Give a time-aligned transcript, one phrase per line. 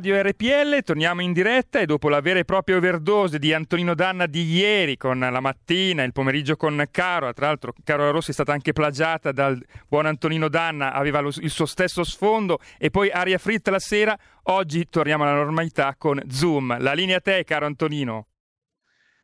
[0.00, 4.24] Radio RPL, torniamo in diretta e dopo la vera e propria overdose di Antonino Danna
[4.24, 8.50] di ieri con la mattina, il pomeriggio con Caro, tra l'altro Caro Rossi è stata
[8.50, 13.36] anche plagiata dal buon Antonino Danna, aveva lo, il suo stesso sfondo e poi aria
[13.36, 16.80] fritta la sera, oggi torniamo alla normalità con Zoom.
[16.80, 18.28] La linea a te caro Antonino.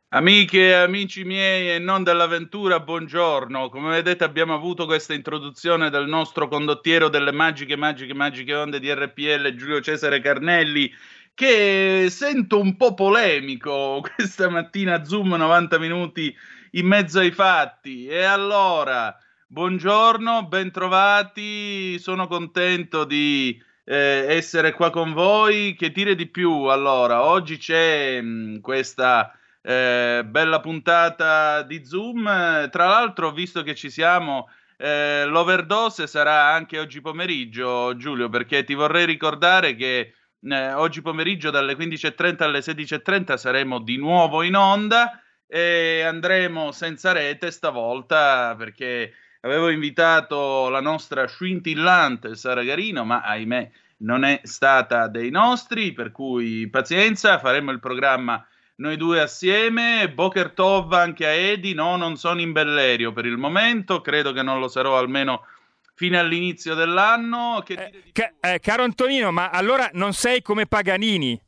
[0.09, 3.67] Amiche e amici miei e non dell'avventura, buongiorno.
[3.67, 8.89] Come vedete abbiamo avuto questa introduzione del nostro condottiero delle magiche, magiche, magiche onde di
[8.89, 10.89] RPL, Giulio Cesare Carnelli,
[11.33, 16.33] che sento un po' polemico questa mattina, Zoom 90 minuti
[16.71, 18.07] in mezzo ai fatti.
[18.07, 19.13] E allora,
[19.45, 25.75] buongiorno, bentrovati, sono contento di eh, essere qua con voi.
[25.77, 26.63] Che dire di più?
[26.63, 32.23] Allora, oggi c'è mh, questa eh, bella puntata di Zoom.
[32.69, 38.73] Tra l'altro, visto che ci siamo, eh, l'overdose sarà anche oggi pomeriggio, Giulio, perché ti
[38.73, 45.21] vorrei ricordare che eh, oggi pomeriggio dalle 15.30 alle 16.30 saremo di nuovo in onda
[45.47, 53.71] e andremo senza rete stavolta perché avevo invitato la nostra scintillante Sara Garino, ma ahimè
[53.99, 58.45] non è stata dei nostri, per cui pazienza, faremo il programma
[58.77, 60.11] noi due assieme.
[60.11, 61.73] Boker Tov anche a Edi.
[61.73, 64.01] No, non sono in Bellerio per il momento.
[64.01, 65.45] Credo che non lo sarò almeno
[65.93, 67.63] fino all'inizio dell'anno.
[67.65, 71.39] Eh, ca- eh, caro Antonino, ma allora non sei come Paganini?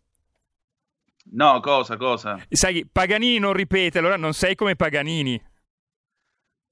[1.31, 2.43] No, cosa, cosa?
[2.49, 5.39] Sai, Paganini non ripete, allora non sei come Paganini.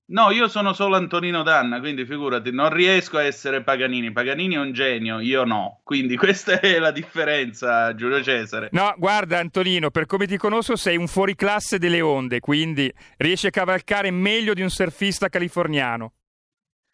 [0.09, 4.13] No, io sono solo Antonino Danna, quindi figurati, non riesco a essere Paganini.
[4.13, 5.81] Paganini è un genio, io no.
[5.83, 8.69] Quindi questa è la differenza, Giulio Cesare.
[8.71, 13.49] No, guarda Antonino, per come ti conosco sei un fuoriclasse delle onde, quindi riesci a
[13.49, 16.13] cavalcare meglio di un surfista californiano.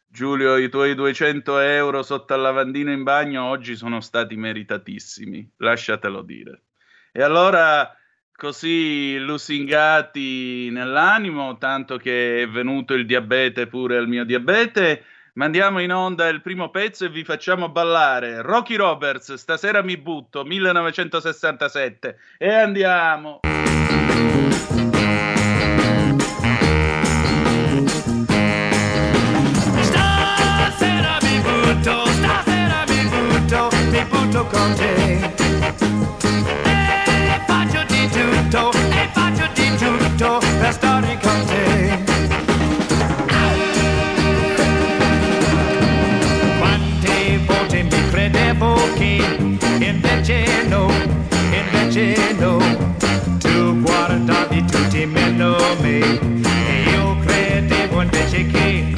[0.07, 6.23] Giulio, i tuoi 200 euro sotto al lavandino in bagno oggi sono stati meritatissimi, lasciatelo
[6.23, 6.63] dire.
[7.11, 7.95] E allora
[8.35, 15.05] così lusingati nell'animo, tanto che è venuto il diabete pure al mio diabete.
[15.35, 18.41] Mandiamo in onda il primo pezzo e vi facciamo ballare.
[18.41, 22.17] Rocky Roberts, stasera mi butto, 1967.
[22.37, 23.39] E andiamo.
[29.81, 36.32] Stasera mi butto, stasera mi butto, mi butto con te.
[52.37, 52.57] No,
[53.39, 58.93] tu guardavi tutti meno me e io credevo invece che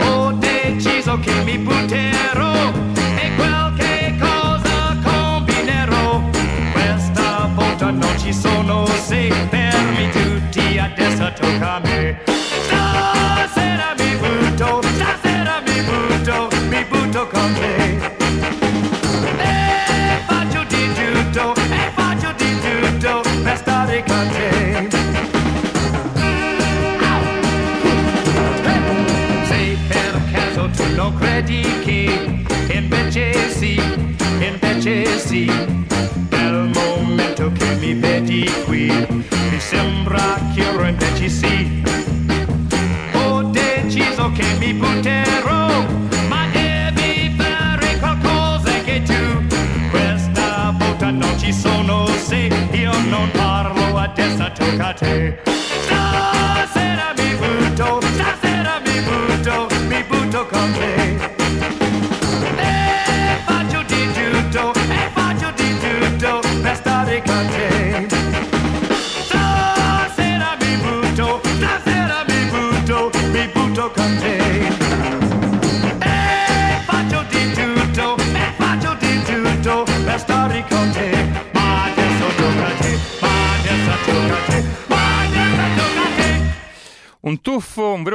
[0.00, 2.72] ho deciso che mi butterò
[3.16, 6.22] e qualche cosa combinerò.
[6.72, 12.20] Questa volta non ci sono se fermi tutti, adesso tocca a me.
[12.66, 13.94] Stasera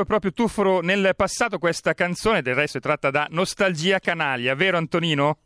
[0.05, 5.39] proprio tuffo nel passato questa canzone, del resto è tratta da Nostalgia Canaglia, vero Antonino?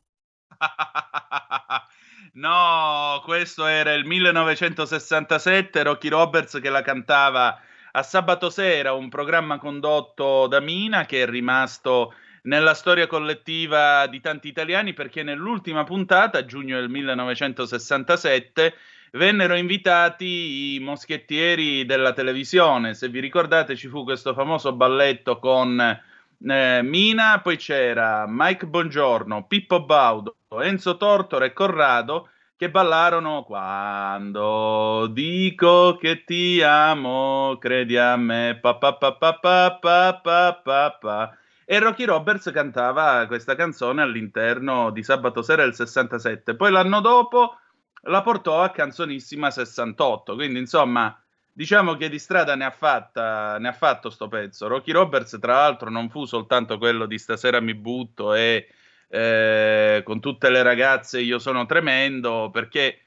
[2.34, 7.60] no, questo era il 1967, Rocky Roberts che la cantava
[7.92, 12.14] a sabato sera, un programma condotto da Mina che è rimasto
[12.44, 18.76] nella storia collettiva di tanti italiani perché nell'ultima puntata, giugno del 1967,
[19.12, 22.94] vennero invitati i moschettieri della televisione.
[22.94, 29.46] Se vi ricordate, ci fu questo famoso balletto con eh, Mina, poi c'era Mike Bongiorno,
[29.46, 32.30] Pippo Baudo, Enzo Tortora e Corrado
[32.60, 39.80] che ballarono quando dico che ti amo, credi a me, pa pa pa pa pa
[39.82, 41.38] pa pa pa pa.
[41.64, 46.56] E Rocky Roberts cantava questa canzone all'interno di Sabato Sera del 67.
[46.56, 47.60] Poi l'anno dopo
[48.04, 50.36] la portò a Canzonissima 68.
[50.36, 51.18] Quindi, insomma,
[51.52, 54.68] diciamo che di strada ne ha, fatta, ne ha fatto sto pezzo.
[54.68, 58.68] Rocky Roberts, tra l'altro, non fu soltanto quello di Stasera mi butto e
[59.10, 63.02] eh, con tutte le ragazze io sono tremendo, perché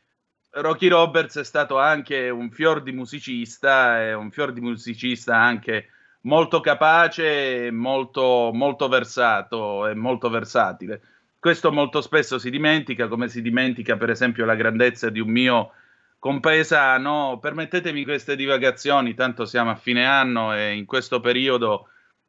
[0.51, 5.89] Rocky Roberts è stato anche un fior di musicista, è un fior di musicista anche
[6.23, 11.01] molto capace, molto, molto versato e molto versatile.
[11.43, 15.73] Questo molto spesso si dimentica, come si dimentica per esempio la grandezza di un mio
[16.21, 17.41] compaesano.
[17.41, 21.89] Permettetemi queste divagazioni, tanto siamo a fine anno e in questo periodo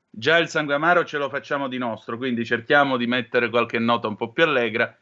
[0.10, 4.08] già il sangue amaro ce lo facciamo di nostro, quindi cerchiamo di mettere qualche nota
[4.08, 4.98] un po' più allegra.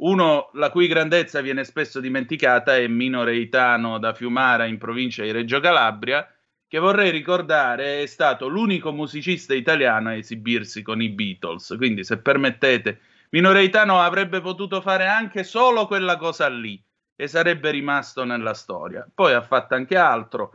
[0.00, 5.30] Uno la cui grandezza viene spesso dimenticata è Mino Reitano da Fiumara in provincia di
[5.32, 6.30] Reggio Calabria,
[6.68, 11.76] che vorrei ricordare è stato l'unico musicista italiano a esibirsi con i Beatles.
[11.78, 13.00] Quindi, se permettete,
[13.34, 16.80] Minoreitano avrebbe potuto fare anche solo quella cosa lì
[17.16, 19.04] e sarebbe rimasto nella storia.
[19.12, 20.52] Poi ha fatto anche altro.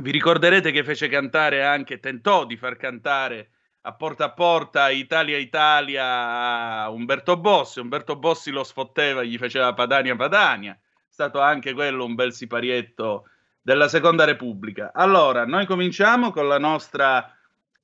[0.00, 5.38] Vi ricorderete che fece cantare anche, tentò di far cantare a porta a porta Italia
[5.38, 7.80] Italia a Umberto Bossi.
[7.80, 10.72] Umberto Bossi lo sfotteva, gli faceva Padania Padania.
[10.72, 10.78] È
[11.08, 13.24] stato anche quello un bel siparietto
[13.60, 14.92] della Seconda Repubblica.
[14.94, 17.35] Allora, noi cominciamo con la nostra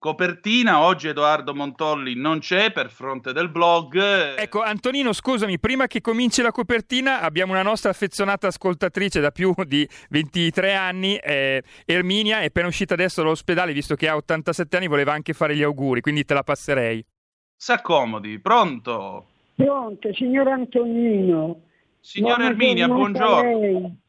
[0.02, 4.34] Copertina, oggi Edoardo Montolli non c'è per fronte del blog.
[4.36, 9.54] Ecco, Antonino, scusami, prima che cominci la copertina abbiamo una nostra affezionata ascoltatrice da più
[9.64, 14.88] di 23 anni, eh, Erminia, è appena uscita adesso dall'ospedale, visto che ha 87 anni,
[14.88, 17.06] voleva anche fare gli auguri, quindi te la passerei.
[17.54, 19.26] S'accomodi, pronto?
[19.54, 21.60] Pronto, signor Antonino.
[22.00, 24.01] Signora Erminia, buongiorno.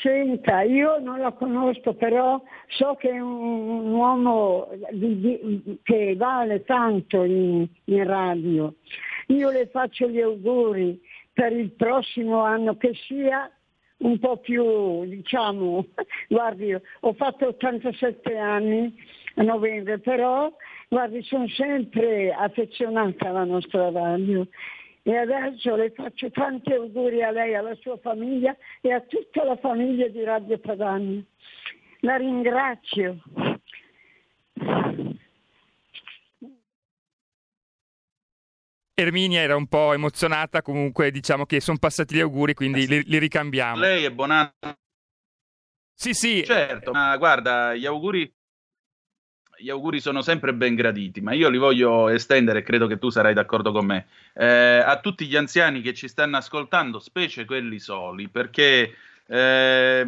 [0.00, 6.62] Senta, io non la conosco, però so che è un, uomo di, di, che vale
[6.64, 8.74] tanto in, in radio.
[9.28, 11.00] Io le faccio gli auguri
[11.32, 13.50] per il prossimo anno che sia
[13.98, 15.86] un po' più, diciamo,
[16.28, 18.94] guardi, ho fatto 87 anni
[19.34, 20.52] a novembre, però
[20.88, 24.46] guardi, sono sempre affezionata alla nostra radio
[25.08, 29.56] e adesso le faccio tanti auguri a lei, alla sua famiglia e a tutta la
[29.56, 31.22] famiglia di Radio Padania.
[32.00, 33.16] La ringrazio.
[38.92, 43.18] Erminia era un po' emozionata, comunque diciamo che sono passati gli auguri, quindi li, li
[43.18, 43.78] ricambiamo.
[43.78, 44.52] Lei è buon
[45.94, 46.44] Sì, sì.
[46.44, 48.30] Certo, ma guarda, gli auguri
[49.58, 53.34] gli auguri sono sempre ben graditi, ma io li voglio estendere, credo che tu sarai
[53.34, 58.28] d'accordo con me, eh, a tutti gli anziani che ci stanno ascoltando, specie quelli soli,
[58.28, 58.94] perché
[59.26, 60.06] eh,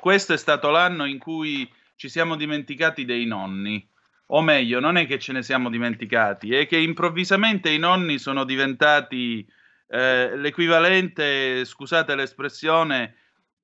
[0.00, 3.86] questo è stato l'anno in cui ci siamo dimenticati dei nonni.
[4.34, 8.44] O meglio, non è che ce ne siamo dimenticati, è che improvvisamente i nonni sono
[8.44, 9.46] diventati
[9.88, 13.14] eh, l'equivalente, scusate l'espressione,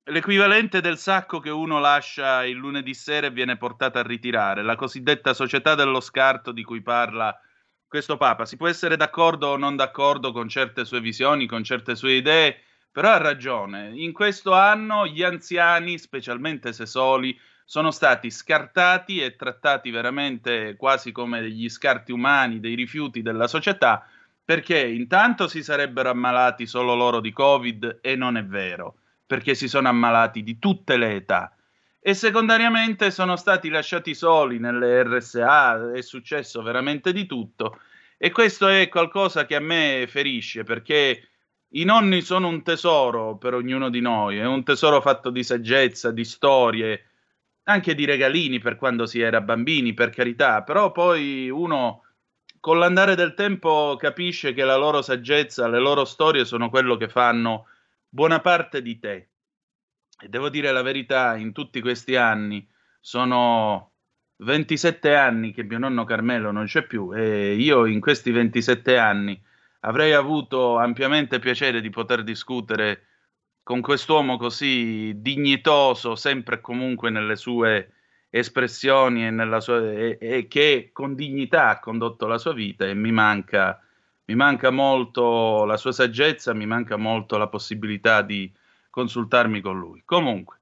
[0.08, 4.76] l'equivalente del sacco che uno lascia il lunedì sera e viene portato a ritirare, la
[4.76, 7.38] cosiddetta società dello scarto di cui parla
[7.86, 8.44] questo Papa.
[8.46, 12.60] Si può essere d'accordo o non d'accordo con certe sue visioni, con certe sue idee,
[12.90, 13.92] però ha ragione.
[13.94, 21.12] In questo anno gli anziani, specialmente se soli, sono stati scartati e trattati veramente quasi
[21.12, 24.06] come degli scarti umani, dei rifiuti della società,
[24.42, 29.68] perché intanto si sarebbero ammalati solo loro di Covid e non è vero perché si
[29.68, 31.54] sono ammalati di tutte le età.
[32.00, 37.78] E secondariamente sono stati lasciati soli nelle RSA, è successo veramente di tutto.
[38.16, 41.28] E questo è qualcosa che a me ferisce perché
[41.72, 46.10] i nonni sono un tesoro per ognuno di noi, è un tesoro fatto di saggezza,
[46.10, 47.10] di storie,
[47.64, 52.04] anche di regalini per quando si era bambini, per carità, però poi uno
[52.60, 57.10] con l'andare del tempo capisce che la loro saggezza, le loro storie sono quello che
[57.10, 57.66] fanno
[58.08, 59.28] buona parte di te.
[60.20, 62.66] E devo dire la verità, in tutti questi anni
[63.00, 63.92] sono
[64.38, 69.40] 27 anni che mio nonno Carmelo non c'è più e io in questi 27 anni
[69.80, 73.06] avrei avuto ampiamente piacere di poter discutere
[73.62, 77.92] con quest'uomo così dignitoso, sempre e comunque nelle sue
[78.30, 83.12] espressioni e, sua, e, e, che con dignità ha condotto la sua vita e mi
[83.12, 83.78] manca,
[84.28, 88.52] mi manca molto la sua saggezza, mi manca molto la possibilità di
[88.90, 90.02] consultarmi con lui.
[90.04, 90.58] Comunque,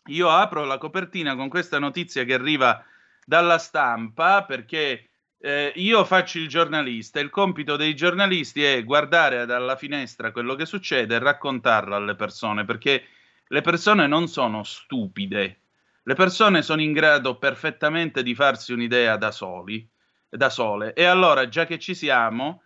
[0.07, 2.83] io apro la copertina con questa notizia che arriva
[3.25, 5.11] dalla stampa, perché
[5.47, 10.67] eh, io faccio il giornalista, il compito dei giornalisti è guardare dalla finestra quello che
[10.67, 13.05] succede e raccontarlo alle persone, perché
[13.47, 15.61] le persone non sono stupide,
[16.03, 19.89] le persone sono in grado perfettamente di farsi un'idea da soli,
[20.29, 20.95] da sole.
[20.95, 22.63] E allora, già che ci siamo,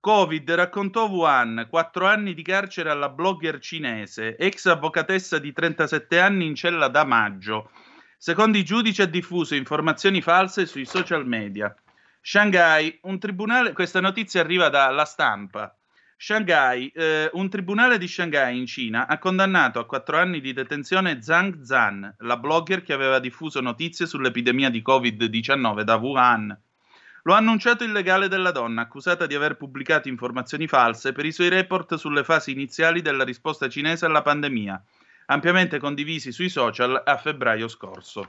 [0.00, 6.46] Covid raccontò Wuhan, quattro anni di carcere alla blogger cinese, ex avvocatessa di 37 anni
[6.46, 7.70] in cella da maggio.
[8.16, 11.76] Secondo i giudici ha diffuso informazioni false sui social media.
[12.28, 15.72] Shanghai, un tribunale, questa notizia arriva dalla stampa.
[16.16, 21.22] Shanghai, eh, un tribunale di Shanghai in Cina ha condannato a quattro anni di detenzione
[21.22, 26.60] Zhang Zhan, la blogger che aveva diffuso notizie sull'epidemia di Covid-19 da Wuhan.
[27.22, 31.30] Lo ha annunciato il legale della donna, accusata di aver pubblicato informazioni false per i
[31.30, 34.82] suoi report sulle fasi iniziali della risposta cinese alla pandemia,
[35.26, 38.26] ampiamente condivisi sui social a febbraio scorso.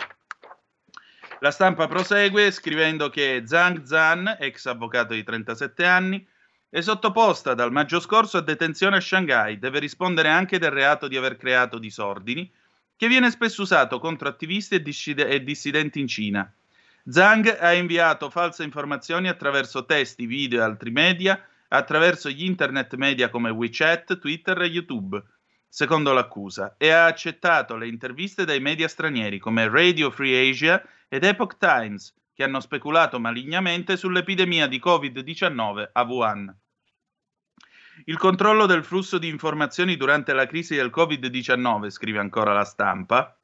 [1.39, 6.27] La stampa prosegue scrivendo che Zhang Zhan, ex avvocato di 37 anni,
[6.67, 11.15] è sottoposta dal maggio scorso a detenzione a Shanghai, deve rispondere anche del reato di
[11.15, 12.51] aver creato disordini,
[12.96, 16.51] che viene spesso usato contro attivisti e, disside- e dissidenti in Cina.
[17.08, 23.29] Zhang ha inviato false informazioni attraverso testi, video e altri media, attraverso gli internet media
[23.29, 25.24] come WeChat, Twitter e YouTube,
[25.69, 31.24] secondo l'accusa, e ha accettato le interviste dai media stranieri come Radio Free Asia ed
[31.24, 36.55] Epoch Times, che hanno speculato malignamente sull'epidemia di Covid-19 a Wuhan.
[38.05, 43.36] Il controllo del flusso di informazioni durante la crisi del Covid-19, scrive ancora la stampa,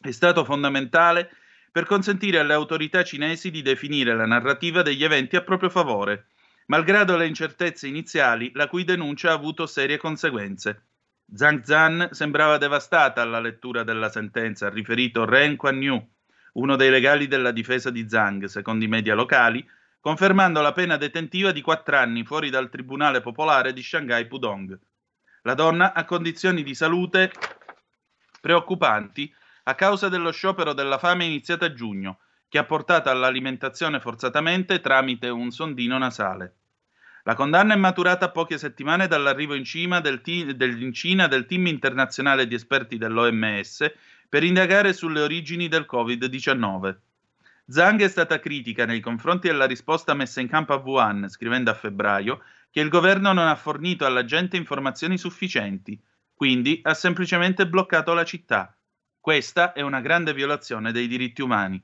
[0.00, 1.30] è stato fondamentale
[1.70, 6.28] per consentire alle autorità cinesi di definire la narrativa degli eventi a proprio favore,
[6.66, 10.86] malgrado le incertezze iniziali, la cui denuncia ha avuto serie conseguenze.
[11.34, 16.10] Zhang Zhan sembrava devastata alla lettura della sentenza, ha riferito Ren Kuan-yu,
[16.54, 19.66] uno dei legali della difesa di Zhang, secondo i media locali,
[19.98, 24.78] confermando la pena detentiva di quattro anni fuori dal Tribunale Popolare di Shanghai Pudong.
[25.42, 27.32] La donna ha condizioni di salute
[28.38, 29.32] preoccupanti
[29.64, 35.30] a causa dello sciopero della fame iniziato a giugno, che ha portato all'alimentazione forzatamente tramite
[35.30, 36.56] un sondino nasale.
[37.24, 39.64] La condanna è maturata a poche settimane dall'arrivo in,
[40.02, 43.92] del team, del, in Cina del team internazionale di esperti dell'OMS
[44.28, 46.96] per indagare sulle origini del Covid-19.
[47.68, 51.74] Zhang è stata critica nei confronti della risposta messa in campo a Wuhan, scrivendo a
[51.74, 56.00] febbraio che il governo non ha fornito alla gente informazioni sufficienti,
[56.34, 58.76] quindi ha semplicemente bloccato la città.
[59.20, 61.80] Questa è una grande violazione dei diritti umani.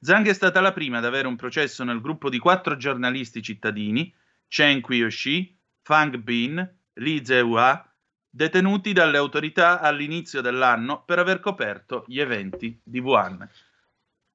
[0.00, 4.12] Zhang è stata la prima ad avere un processo nel gruppo di quattro giornalisti cittadini,
[4.48, 7.82] Chen Qiushi, Fang Bin, Li Zehua
[8.28, 13.48] detenuti dalle autorità all'inizio dell'anno per aver coperto gli eventi di Wuhan.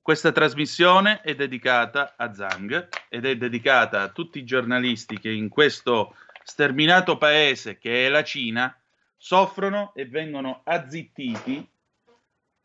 [0.01, 5.49] Questa trasmissione è dedicata a Zhang ed è dedicata a tutti i giornalisti che in
[5.49, 8.75] questo sterminato paese che è la Cina
[9.15, 11.69] soffrono e vengono azzittiti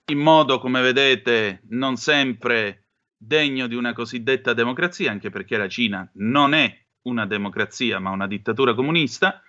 [0.09, 2.85] in modo, come vedete, non sempre
[3.17, 8.27] degno di una cosiddetta democrazia, anche perché la Cina non è una democrazia ma una
[8.27, 9.43] dittatura comunista,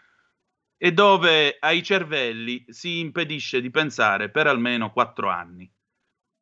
[0.78, 5.70] e dove ai cervelli si impedisce di pensare per almeno quattro anni.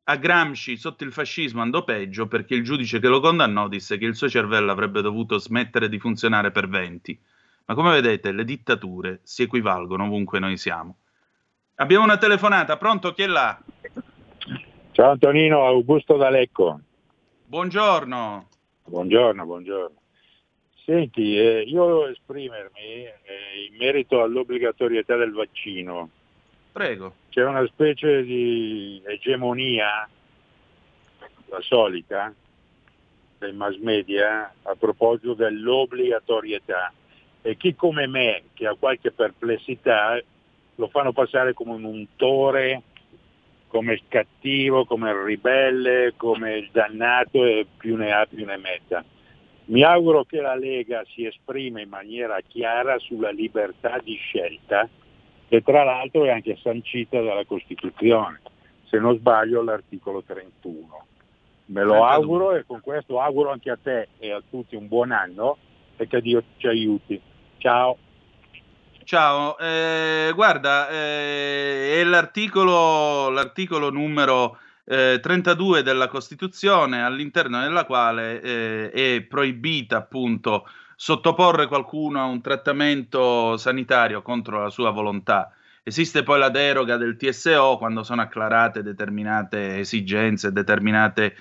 [0.08, 4.04] A Gramsci sotto il fascismo andò peggio perché il giudice che lo condannò disse che
[4.04, 7.18] il suo cervello avrebbe dovuto smettere di funzionare per venti.
[7.64, 10.98] Ma come vedete, le dittature si equivalgono ovunque noi siamo.
[11.76, 13.12] Abbiamo una telefonata, pronto?
[13.12, 13.58] Chi è là?
[14.92, 16.80] Ciao Antonino, Augusto D'Alecco.
[17.46, 18.48] Buongiorno.
[18.84, 20.00] Buongiorno, buongiorno.
[20.86, 23.12] Senti, eh, io volevo esprimermi eh,
[23.68, 26.08] in merito all'obbligatorietà del vaccino.
[26.70, 27.12] Prego.
[27.28, 30.08] C'è una specie di egemonia,
[31.48, 32.32] la solita,
[33.36, 36.92] dei mass media a proposito dell'obbligatorietà
[37.42, 40.22] e chi come me, che ha qualche perplessità,
[40.76, 42.82] lo fanno passare come un untore,
[43.66, 48.56] come il cattivo, come il ribelle, come il dannato e più ne ha più ne
[48.56, 49.04] metta.
[49.66, 54.88] Mi auguro che la Lega si esprima in maniera chiara sulla libertà di scelta,
[55.48, 58.40] che tra l'altro è anche sancita dalla Costituzione,
[58.84, 61.06] se non sbaglio l'articolo 31.
[61.66, 65.10] Me lo auguro e con questo auguro anche a te e a tutti un buon
[65.10, 65.58] anno
[65.96, 67.20] e che Dio ci aiuti.
[67.58, 67.98] Ciao.
[69.02, 78.40] Ciao, eh, guarda, eh, è l'articolo, l'articolo numero eh, 32 della Costituzione all'interno della quale
[78.40, 85.52] eh, è proibita appunto sottoporre qualcuno a un trattamento sanitario contro la sua volontà.
[85.82, 91.36] Esiste poi la deroga del TSO quando sono acclarate determinate esigenze, determinate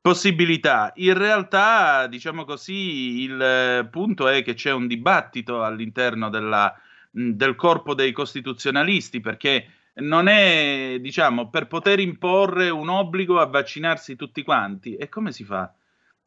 [0.00, 0.92] possibilità.
[0.96, 6.74] In realtà, diciamo così, il punto è che c'è un dibattito all'interno della,
[7.10, 14.16] del corpo dei costituzionalisti perché non è, diciamo, per poter imporre un obbligo a vaccinarsi
[14.16, 14.96] tutti quanti.
[14.96, 15.72] E come si fa?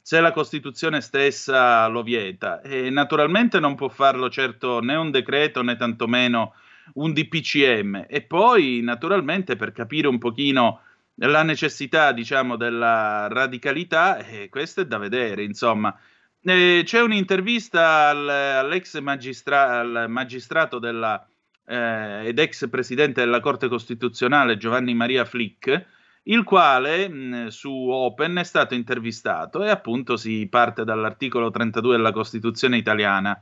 [0.01, 2.61] Se la Costituzione stessa lo vieta.
[2.61, 6.53] E naturalmente non può farlo certo né un decreto né tantomeno
[6.95, 8.05] un DPCM.
[8.07, 10.81] E poi, naturalmente, per capire un pochino
[11.15, 15.95] la necessità, diciamo, della radicalità, eh, questo è da vedere, insomma.
[16.41, 21.28] Eh, c'è un'intervista al, all'ex magistra- al magistrato della,
[21.69, 25.85] eh, ed ex presidente della Corte Costituzionale Giovanni Maria Flick,
[26.23, 32.11] il quale mh, su Open è stato intervistato e appunto si parte dall'articolo 32 della
[32.11, 33.39] Costituzione italiana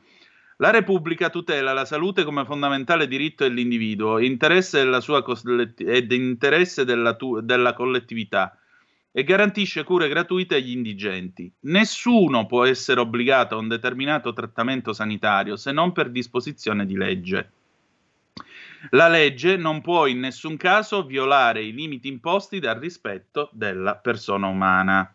[0.60, 5.24] la Repubblica tutela la salute come fondamentale diritto dell'individuo interesse della sua
[5.77, 8.57] ed interesse della, tu- della collettività
[9.12, 11.51] e garantisce cure gratuite agli indigenti.
[11.62, 17.51] Nessuno può essere obbligato a un determinato trattamento sanitario se non per disposizione di legge.
[18.92, 24.48] La legge non può in nessun caso violare i limiti imposti dal rispetto della persona
[24.48, 25.11] umana.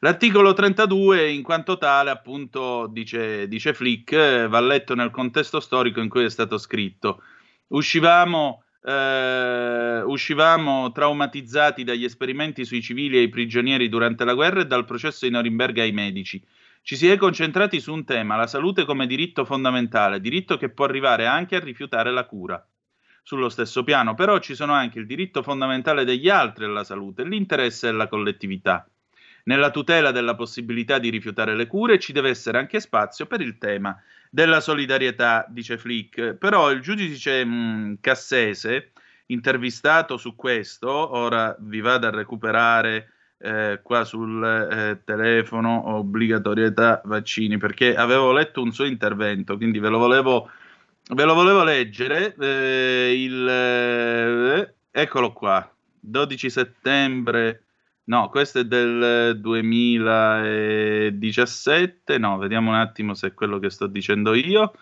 [0.00, 6.00] L'articolo 32, in quanto tale, appunto, dice, dice Flick, eh, va letto nel contesto storico
[6.00, 7.22] in cui è stato scritto.
[7.68, 14.66] Uscivamo, eh, uscivamo traumatizzati dagli esperimenti sui civili e i prigionieri durante la guerra e
[14.66, 16.42] dal processo di Norimberga ai medici.
[16.86, 20.84] Ci si è concentrati su un tema, la salute come diritto fondamentale, diritto che può
[20.84, 22.64] arrivare anche a rifiutare la cura.
[23.24, 27.88] Sullo stesso piano, però, ci sono anche il diritto fondamentale degli altri alla salute, l'interesse
[27.88, 28.88] della collettività.
[29.46, 33.58] Nella tutela della possibilità di rifiutare le cure ci deve essere anche spazio per il
[33.58, 36.34] tema della solidarietà, dice Flick.
[36.34, 38.92] Però il giudice mh, mm, Cassese,
[39.26, 47.58] intervistato su questo, ora vi vado a recuperare eh, qua sul eh, telefono obbligatorietà vaccini,
[47.58, 50.50] perché avevo letto un suo intervento, quindi ve lo volevo,
[51.14, 52.34] ve lo volevo leggere.
[52.38, 55.68] Eh, il, eh, eccolo qua,
[56.00, 57.60] 12 settembre
[58.08, 62.18] No, questo è del 2017.
[62.18, 64.74] No, vediamo un attimo se è quello che sto dicendo io.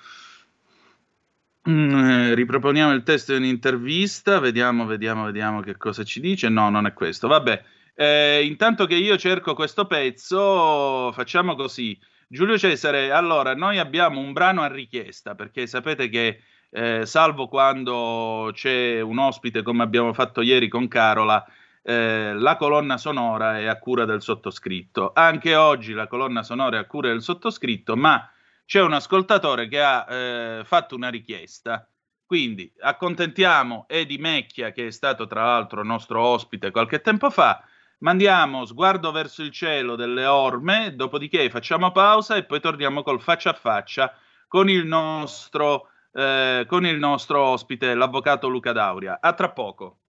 [1.69, 4.39] Mm, riproponiamo il testo di un'intervista.
[4.41, 6.51] Vediamo, vediamo, vediamo che cosa ci dice.
[6.51, 7.27] No, non è questo.
[7.27, 7.65] Vabbè,
[7.95, 11.99] eh, intanto che io cerco questo pezzo, facciamo così.
[12.27, 18.51] Giulio Cesare, allora, noi abbiamo un brano a richiesta perché sapete che, eh, salvo quando
[18.53, 21.45] c'è un ospite come abbiamo fatto ieri con Carola,
[21.83, 25.13] eh, la colonna sonora è a cura del sottoscritto.
[25.15, 28.29] Anche oggi la colonna sonora è a cura del sottoscritto, ma
[28.65, 31.89] c'è un ascoltatore che ha eh, fatto una richiesta.
[32.27, 37.63] Quindi accontentiamo Edi Mecchia, che è stato tra l'altro nostro ospite qualche tempo fa.
[38.05, 43.49] Mandiamo sguardo verso il cielo delle orme, dopodiché facciamo pausa e poi torniamo col faccia
[43.49, 44.15] a faccia
[44.47, 49.21] con il nostro, eh, con il nostro ospite, l'avvocato Luca Dauria.
[49.23, 50.01] A tra poco.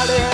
[0.00, 0.28] Sognare.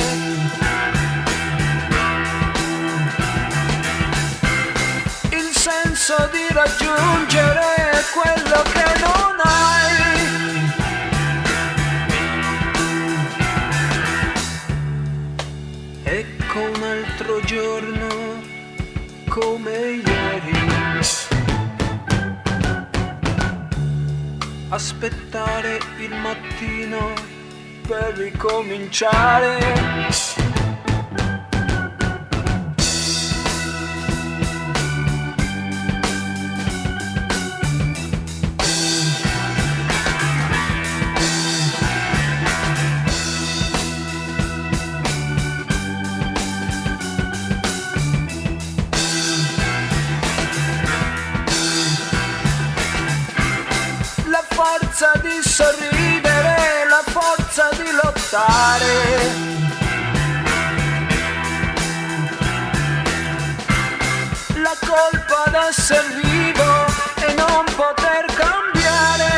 [5.30, 9.94] Il senso di raggiungere quello che non hai.
[16.04, 16.70] Ecco
[19.28, 20.54] come ieri.
[24.68, 27.25] Aspettare il mattino
[27.86, 30.55] per ricominciare.
[65.66, 66.86] Colpa d'essere vivo
[67.26, 69.32] e non poter cambiare.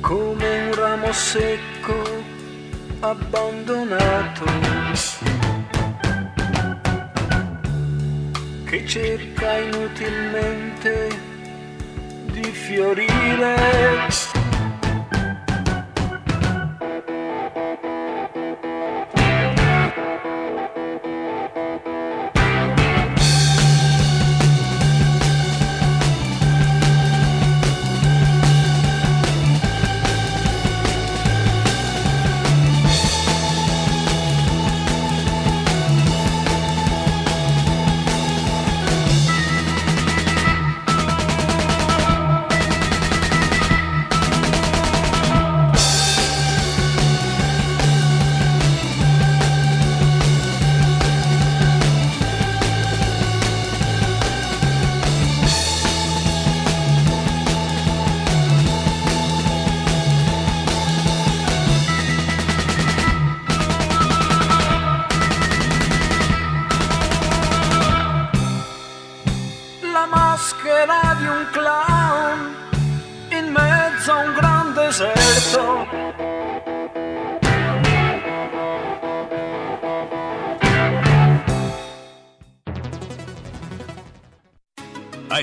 [0.00, 2.24] Come un ramo secco
[3.00, 4.44] abbandonato.
[8.64, 11.08] che cerca inutilmente
[12.24, 13.95] di fiorire.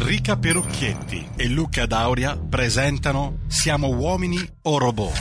[0.00, 5.12] Enrica Perucchietti e Luca Dauria presentano Siamo uomini o robot?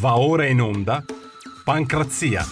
[0.00, 1.04] Va ora in onda
[1.62, 2.42] Pancrazia.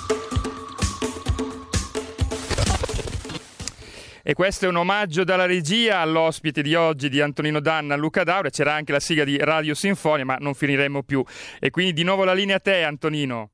[4.28, 8.50] E questo è un omaggio dalla regia all'ospite di oggi di Antonino Danna, Luca Daura.
[8.50, 11.22] C'era anche la sigla di Radio Sinfonia, ma non finiremo più.
[11.60, 13.52] E quindi di nuovo la linea a te, Antonino.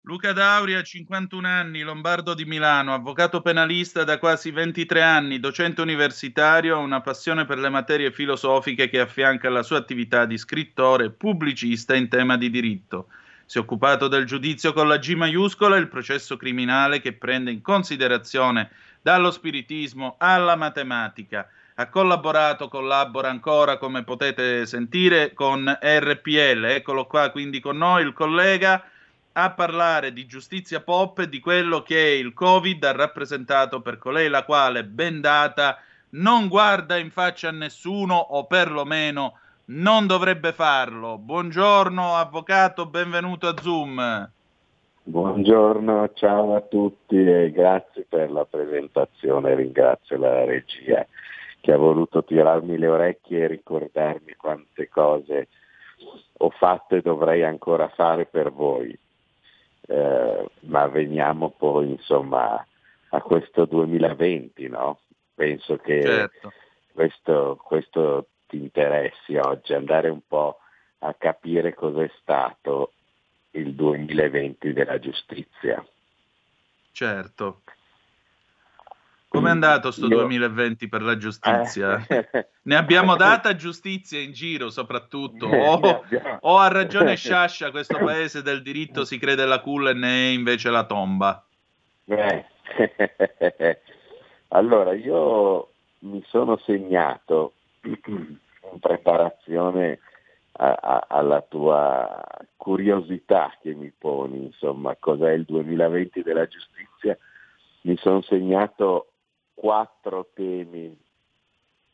[0.00, 6.74] Luca Dauria, 51 anni, lombardo di Milano, avvocato penalista da quasi 23 anni, docente universitario,
[6.74, 11.94] ha una passione per le materie filosofiche che affianca alla sua attività di scrittore pubblicista
[11.94, 13.06] in tema di diritto.
[13.46, 17.60] Si è occupato del giudizio con la G maiuscola il processo criminale che prende in
[17.60, 18.70] considerazione
[19.04, 21.46] dallo spiritismo alla matematica.
[21.74, 26.64] Ha collaborato, collabora ancora, come potete sentire, con RPL.
[26.64, 28.82] Eccolo qua quindi con noi il collega
[29.32, 34.30] a parlare di giustizia pop e di quello che il Covid ha rappresentato per colei
[34.30, 41.18] la quale, bendata, non guarda in faccia a nessuno o perlomeno non dovrebbe farlo.
[41.18, 44.32] Buongiorno avvocato, benvenuto a Zoom.
[45.06, 51.06] Buongiorno, ciao a tutti e grazie per la presentazione, ringrazio la regia
[51.60, 55.48] che ha voluto tirarmi le orecchie e ricordarmi quante cose
[56.38, 58.98] ho fatto e dovrei ancora fare per voi.
[59.86, 62.66] Eh, ma veniamo poi insomma
[63.10, 65.00] a questo 2020, no?
[65.34, 66.52] Penso che Certo.
[66.94, 70.60] questo, questo ti interessi oggi, andare un po'
[71.00, 72.92] a capire cos'è stato
[73.54, 75.84] il 2020 della giustizia.
[76.92, 77.62] Certo.
[79.28, 82.04] Com'è andato sto Io- 2020 per la giustizia?
[82.06, 82.48] Eh.
[82.62, 85.48] Ne abbiamo data giustizia in giro soprattutto?
[85.48, 86.04] Ne O,
[86.40, 90.32] o ha ragione Sciascia, questo paese del diritto si crede la culla e ne è
[90.32, 91.44] invece la tomba?
[92.04, 92.44] Eh.
[94.48, 99.98] allora, io mi sono segnato in preparazione
[100.56, 102.22] a- a- alla tua
[102.56, 107.16] curiosità che mi poni, insomma, cos'è il 2020 della giustizia,
[107.82, 109.08] mi sono segnato
[109.54, 110.96] quattro temi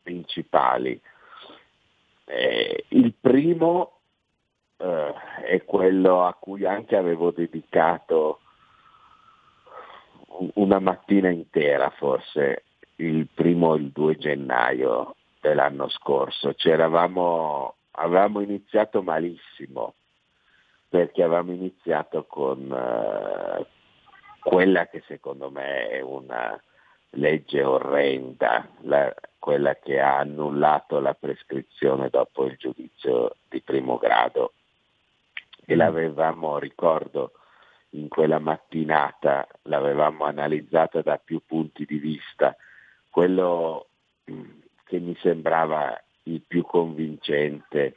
[0.01, 0.99] principali.
[2.25, 3.97] Eh, il primo
[4.77, 5.13] eh,
[5.45, 8.39] è quello a cui anche avevo dedicato
[10.39, 12.63] un- una mattina intera, forse
[12.95, 16.53] il primo il 2 gennaio dell'anno scorso.
[16.55, 19.95] Ci eravamo- avevamo iniziato malissimo
[20.87, 23.65] perché avevamo iniziato con eh,
[24.41, 26.61] quella che secondo me è una
[27.11, 34.53] legge orrenda, la- quella che ha annullato la prescrizione dopo il giudizio di primo grado
[35.65, 37.31] e l'avevamo, ricordo,
[37.91, 42.55] in quella mattinata l'avevamo analizzata da più punti di vista.
[43.09, 43.87] Quello
[44.25, 44.43] mh,
[44.85, 47.95] che mi sembrava il più convincente.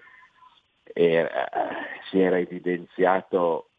[0.82, 1.48] Era-
[2.10, 3.70] si era evidenziato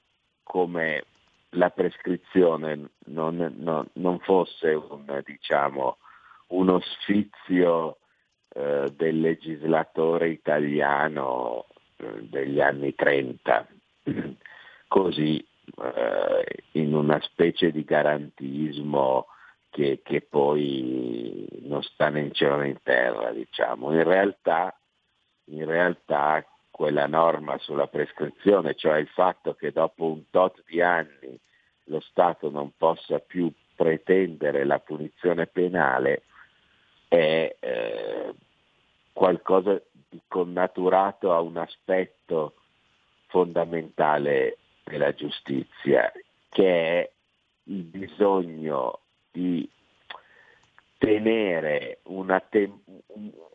[0.44, 1.04] come
[1.52, 5.98] la prescrizione non, non- non fosse un, diciamo,
[6.48, 7.98] uno sfizio
[8.50, 11.66] eh, del legislatore italiano
[11.98, 13.68] eh, degli anni 30,
[14.88, 15.38] così
[15.82, 19.28] eh, in una specie di garantismo
[19.76, 23.92] che, che poi non sta né in cielo né in terra, diciamo.
[23.92, 24.74] In realtà,
[25.50, 31.38] in realtà quella norma sulla prescrizione, cioè il fatto che dopo un tot di anni
[31.88, 36.24] lo Stato non possa più pretendere la punizione penale,
[37.10, 38.34] è eh,
[39.12, 42.54] qualcosa di connaturato a un aspetto
[43.28, 46.10] fondamentale della giustizia,
[46.48, 47.12] che è
[47.64, 49.00] il bisogno
[49.36, 49.70] di
[50.98, 52.00] tenere
[52.50, 52.80] tem-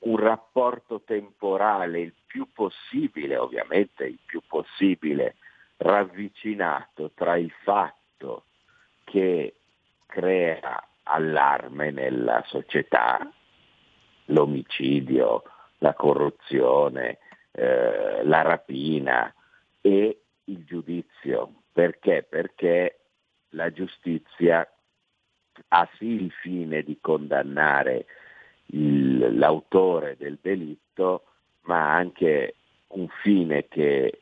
[0.00, 5.36] un rapporto temporale il più possibile, ovviamente il più possibile,
[5.78, 8.44] ravvicinato tra il fatto
[9.04, 9.54] che
[10.04, 13.18] crea allarme nella società,
[14.26, 15.42] l'omicidio,
[15.78, 17.18] la corruzione,
[17.52, 19.34] eh, la rapina
[19.80, 21.54] e il giudizio.
[21.72, 22.26] Perché?
[22.28, 23.00] Perché
[23.50, 24.68] la giustizia
[25.72, 28.06] ha sì il fine di condannare
[28.66, 31.24] il- l'autore del delitto,
[31.62, 32.54] ma ha anche
[32.88, 34.20] un fine che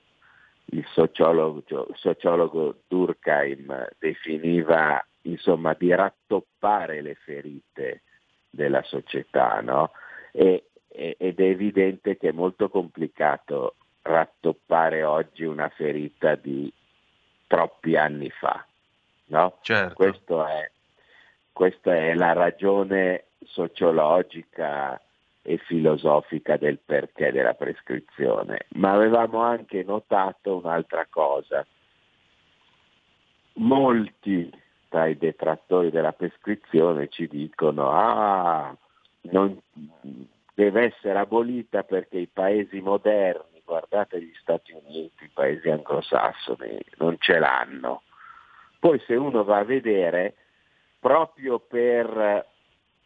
[0.67, 8.03] il sociologo, sociologo Durkheim definiva insomma di rattoppare le ferite
[8.51, 9.93] della società, no?
[10.33, 16.73] E- e- ed è evidente che è molto complicato rattoppare oggi una ferita di
[17.47, 18.65] troppi anni fa,
[19.27, 19.59] no?
[19.63, 19.95] Certo.
[19.95, 20.71] Questo è,
[21.59, 25.03] questa è la ragione sociologica
[25.43, 31.67] e filosofica del perché della prescrizione, ma avevamo anche notato un'altra cosa.
[33.55, 34.49] Molti
[34.89, 38.73] tra i detrattori della prescrizione ci dicono ah,
[39.23, 39.61] non,
[40.55, 47.17] deve essere abolita perché i paesi moderni, guardate gli Stati Uniti, i paesi anglosassoni, non
[47.19, 48.03] ce l'hanno.
[48.79, 50.37] Poi se uno va a vedere,
[50.99, 52.47] proprio per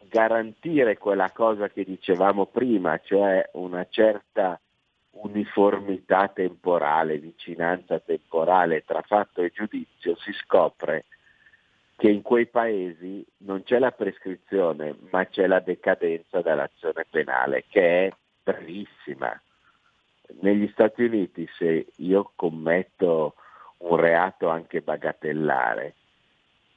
[0.09, 4.59] garantire quella cosa che dicevamo prima, cioè una certa
[5.11, 11.05] uniformità temporale, vicinanza temporale tra fatto e giudizio, si scopre
[11.95, 18.07] che in quei paesi non c'è la prescrizione, ma c'è la decadenza dall'azione penale, che
[18.07, 18.11] è
[18.43, 19.39] brevissima.
[20.41, 23.35] Negli Stati Uniti se io commetto
[23.77, 25.93] un reato anche bagatellare,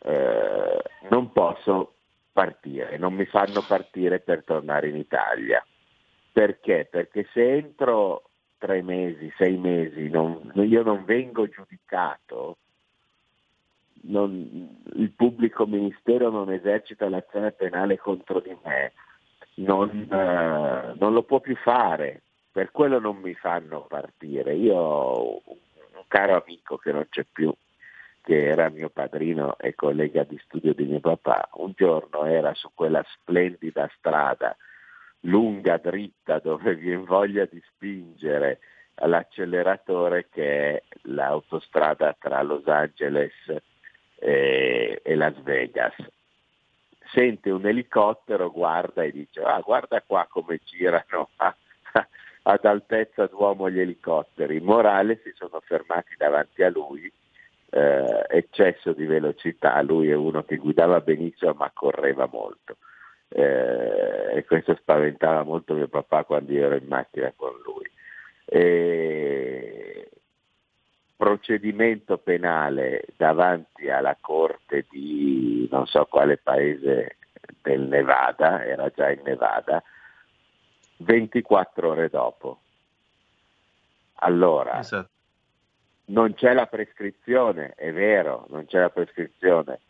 [0.07, 1.95] eh, non posso
[2.33, 5.65] partire, non mi fanno partire per tornare in Italia.
[6.33, 6.87] Perché?
[6.89, 8.23] Perché se entro
[8.59, 12.57] tre mesi, sei mesi, non- io non vengo giudicato,
[14.03, 18.93] non- il pubblico ministero non esercita l'azione penale contro di me,
[19.55, 24.55] non, eh, non lo può più fare, per quello non mi fanno partire.
[24.55, 25.57] Io ho un
[25.97, 27.53] un caro amico che non c'è più,
[28.27, 32.71] che era mio padrino e collega di studio di mio papà, un giorno era su
[32.75, 34.57] quella splendida strada
[35.21, 38.59] lunga, dritta, dove viene voglia di spingere
[38.95, 43.33] all'acceleratore che è l'autostrada tra Los Angeles
[44.17, 45.95] e, e Las Vegas.
[47.13, 51.29] Sente un elicottero, guarda e dice ah guarda qua come girano
[52.43, 54.59] ad altezza d'uomo gli elicotteri.
[54.59, 57.09] Morale si sono fermati davanti a lui,
[57.77, 62.79] eh, eccesso di velocità, lui è uno che guidava benissimo ma correva molto.
[63.29, 67.91] Eh, e questo spaventava molto mio papà quando io ero in macchina con lui.
[68.47, 70.11] E...
[71.17, 77.17] Procedimento penale davanti alla corte di non so quale paese
[77.63, 79.83] del Nevada, era già in Nevada,
[80.99, 82.61] 24 ore dopo.
[84.17, 85.16] Allora, esatto.
[86.07, 89.81] Non c'è la prescrizione, è vero, non c'è la prescrizione,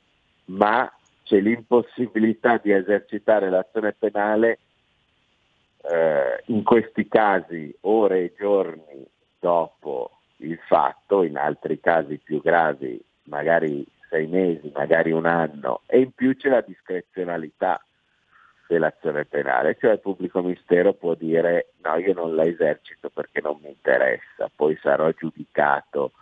[0.47, 0.91] ma
[1.23, 4.59] c'è l'impossibilità di esercitare l'azione penale
[5.83, 9.05] eh, in questi casi ore e giorni
[9.39, 16.01] dopo il fatto, in altri casi più gravi, magari sei mesi, magari un anno, e
[16.01, 17.85] in più c'è la discrezionalità
[18.69, 23.59] dell'azione penale, cioè il pubblico ministero può dire no, io non la esercito perché non
[23.63, 26.13] mi interessa, poi sarò giudicato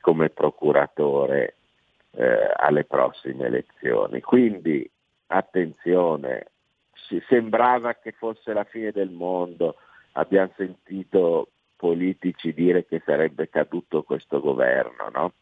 [0.00, 1.54] come procuratore
[2.12, 4.20] eh, alle prossime elezioni.
[4.20, 4.88] Quindi
[5.26, 6.46] attenzione,
[6.92, 9.76] si sembrava che fosse la fine del mondo,
[10.12, 15.32] abbiamo sentito politici dire che sarebbe caduto questo governo, no?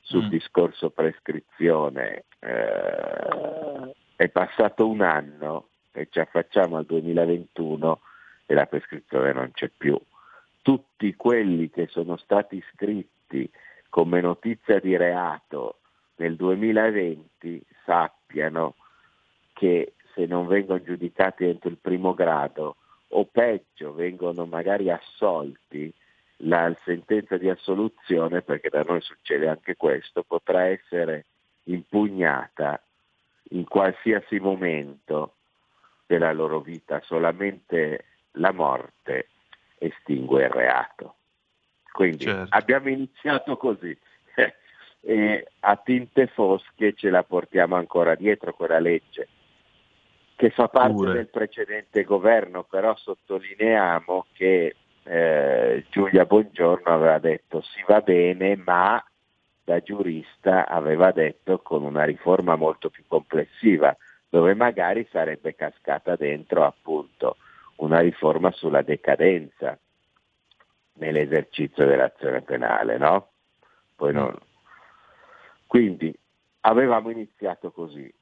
[0.00, 0.28] sul mm.
[0.28, 2.24] discorso prescrizione.
[2.40, 8.00] Eh, è passato un anno e ci affacciamo al 2021
[8.44, 9.98] e la prescrizione non c'è più.
[10.60, 13.50] Tutti quelli che sono stati iscritti
[13.88, 15.78] come notizia di reato
[16.16, 18.74] nel 2020 sappiano
[19.54, 22.76] che se non vengono giudicati entro il primo grado
[23.08, 25.90] o peggio vengono magari assolti,
[26.42, 31.24] la sentenza di assoluzione, perché da noi succede anche questo, potrà essere
[31.64, 32.82] impugnata
[33.50, 35.34] in qualsiasi momento
[36.06, 39.28] della loro vita, solamente la morte
[39.78, 41.14] estingue il reato.
[41.92, 42.54] Quindi certo.
[42.56, 43.96] abbiamo iniziato così
[45.00, 49.28] e a tinte fosche ce la portiamo ancora dietro quella legge
[50.40, 51.12] che fa parte Pure.
[51.12, 59.04] del precedente governo, però sottolineiamo che eh, Giulia Bongiorno aveva detto si va bene, ma
[59.70, 63.96] da giurista aveva detto con una riforma molto più complessiva,
[64.28, 67.36] dove magari sarebbe cascata dentro appunto
[67.76, 69.78] una riforma sulla decadenza
[70.94, 73.28] nell'esercizio dell'azione penale, no?
[73.94, 74.36] Poi non...
[75.68, 76.12] Quindi
[76.62, 78.12] avevamo iniziato così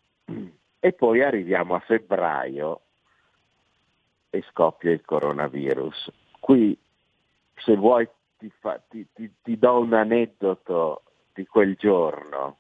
[0.78, 2.80] e poi arriviamo a febbraio
[4.28, 6.12] e scoppia il coronavirus.
[6.40, 6.78] Qui
[7.54, 8.06] se vuoi
[8.36, 11.04] ti, fa, ti, ti, ti do un aneddoto
[11.38, 12.58] di quel giorno.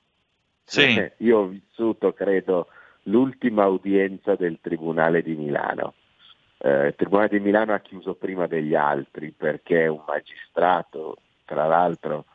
[0.62, 0.96] Sì.
[0.96, 2.68] Eh, io ho vissuto, credo,
[3.04, 5.94] l'ultima udienza del Tribunale di Milano.
[6.58, 12.26] Eh, il Tribunale di Milano ha chiuso prima degli altri perché un magistrato, tra l'altro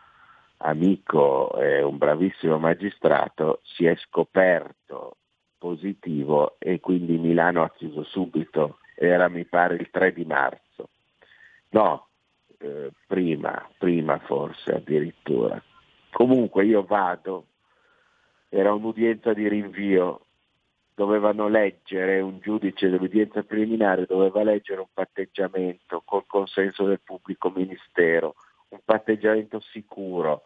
[0.58, 5.18] amico e un bravissimo magistrato, si è scoperto
[5.58, 10.90] positivo e quindi Milano ha chiuso subito, era mi pare il 3 di marzo.
[11.70, 12.08] No,
[12.60, 15.62] eh, prima, prima forse addirittura.
[16.14, 17.48] Comunque io vado,
[18.50, 20.28] era un'udienza di rinvio,
[20.94, 28.36] dovevano leggere, un giudice dell'udienza preliminare doveva leggere un patteggiamento col consenso del pubblico ministero,
[28.70, 30.44] un patteggiamento sicuro.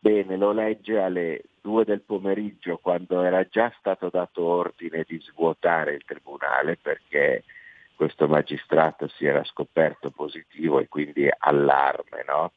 [0.00, 5.94] Bene, lo legge alle due del pomeriggio quando era già stato dato ordine di svuotare
[5.94, 7.44] il tribunale perché
[7.94, 12.50] questo magistrato si era scoperto positivo e quindi allarme, no?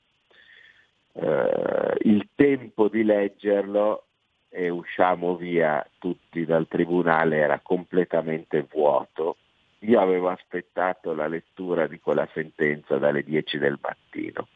[1.13, 4.05] Eh, il tempo di leggerlo
[4.49, 9.37] e usciamo via tutti dal tribunale era completamente vuoto.
[9.79, 14.47] Io avevo aspettato la lettura di quella sentenza dalle 10 del mattino.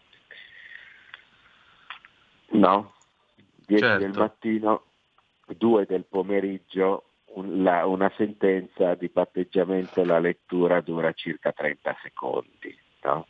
[2.49, 2.93] No,
[3.65, 3.99] 10 certo.
[3.99, 4.83] del mattino,
[5.47, 12.77] 2 del pomeriggio, un, la, una sentenza di patteggiamento, la lettura dura circa 30 secondi.
[13.03, 13.27] No?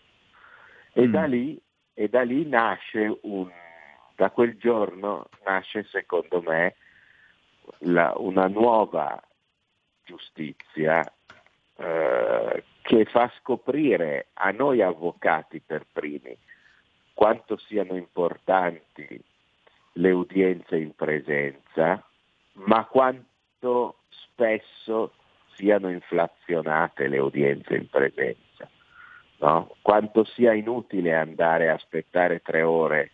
[0.94, 1.12] E mm.
[1.12, 1.62] da lì
[1.94, 3.50] e da lì nasce un,
[4.16, 6.76] da quel giorno nasce secondo me
[7.80, 9.22] la, una nuova
[10.04, 11.04] giustizia
[11.76, 16.38] eh, che fa scoprire a noi avvocati per primi
[17.14, 19.24] quanto siano importanti
[19.94, 22.04] le udienze in presenza,
[22.54, 25.14] ma quanto spesso
[25.56, 28.40] siano inflazionate le udienze in presenza,
[29.44, 29.76] no?
[29.82, 33.12] quanto sia inutile andare a aspettare tre ore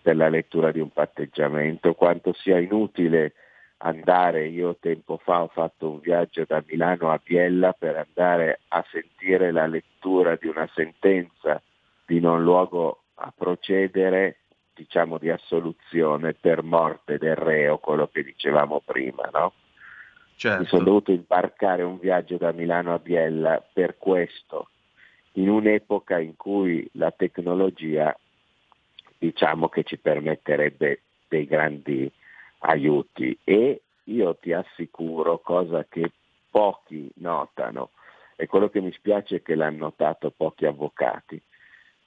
[0.00, 3.34] per la lettura di un patteggiamento, quanto sia inutile
[3.78, 8.84] andare, io tempo fa ho fatto un viaggio da Milano a Biella per andare a
[8.90, 11.60] sentire la lettura di una sentenza
[12.06, 14.38] di non luogo a procedere,
[14.74, 19.52] diciamo di assoluzione per morte del reo, quello che dicevamo prima, no?
[20.36, 20.60] Certo.
[20.60, 24.68] Mi sono dovuto imbarcare un viaggio da Milano a Biella per questo,
[25.38, 28.16] in un'epoca in cui la tecnologia
[29.16, 32.10] diciamo che ci permetterebbe dei grandi
[32.60, 33.38] aiuti.
[33.44, 36.12] E io ti assicuro, cosa che
[36.50, 37.90] pochi notano,
[38.36, 41.40] e quello che mi spiace è che l'hanno notato pochi avvocati,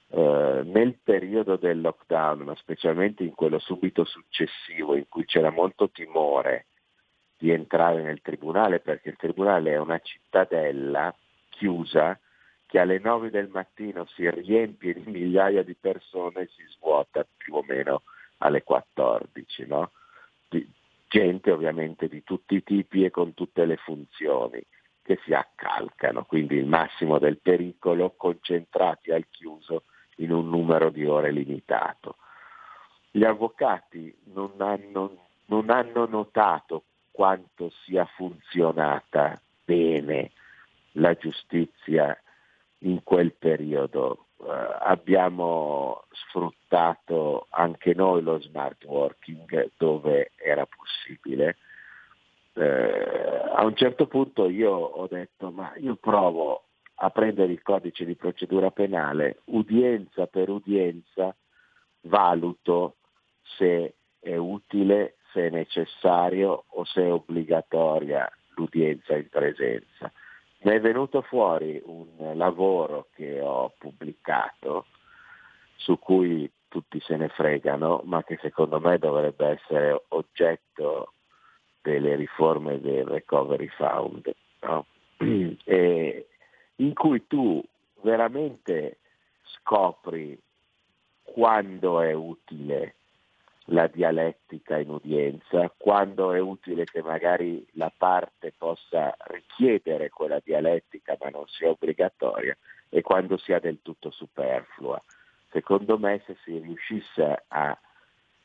[0.08, 5.90] eh, nel periodo del lockdown, ma specialmente in quello subito successivo in cui c'era molto
[5.90, 6.66] timore
[7.38, 11.14] di entrare nel tribunale, perché il tribunale è una cittadella
[11.48, 12.18] chiusa
[12.72, 17.56] che alle 9 del mattino si riempie di migliaia di persone e si svuota più
[17.56, 18.00] o meno
[18.38, 19.66] alle 14.
[19.66, 19.90] No?
[20.48, 20.66] Di,
[21.06, 24.64] gente ovviamente di tutti i tipi e con tutte le funzioni
[25.02, 29.82] che si accalcano, quindi il massimo del pericolo concentrati al chiuso
[30.16, 32.16] in un numero di ore limitato.
[33.10, 40.30] Gli avvocati non hanno, non hanno notato quanto sia funzionata bene
[40.92, 42.18] la giustizia
[42.82, 44.26] in quel periodo.
[44.36, 51.56] Uh, abbiamo sfruttato anche noi lo smart working dove era possibile.
[52.54, 56.64] Uh, a un certo punto io ho detto ma io provo
[56.96, 61.34] a prendere il codice di procedura penale, udienza per udienza,
[62.02, 62.96] valuto
[63.42, 70.12] se è utile se è necessario o se è obbligatoria l'udienza in presenza.
[70.64, 74.86] Mi è venuto fuori un lavoro che ho pubblicato
[75.74, 81.14] su cui tutti se ne fregano, ma che secondo me dovrebbe essere oggetto
[81.80, 84.86] delle riforme del Recovery Fund, no?
[86.76, 87.62] in cui tu
[88.02, 88.98] veramente
[89.42, 90.40] scopri
[91.22, 92.94] quando è utile
[93.66, 101.16] la dialettica in udienza, quando è utile che magari la parte possa richiedere quella dialettica
[101.20, 102.56] ma non sia obbligatoria
[102.88, 105.00] e quando sia del tutto superflua.
[105.50, 107.78] Secondo me se si riuscisse a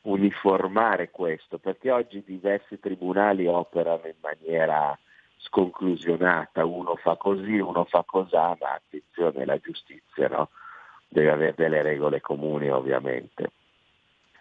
[0.02, 4.96] uniformare questo, perché oggi diversi tribunali operano in maniera
[5.38, 10.50] sconclusionata, uno fa così, uno fa cos'ha, ma attenzione, la giustizia no?
[11.08, 13.50] deve avere delle regole comuni ovviamente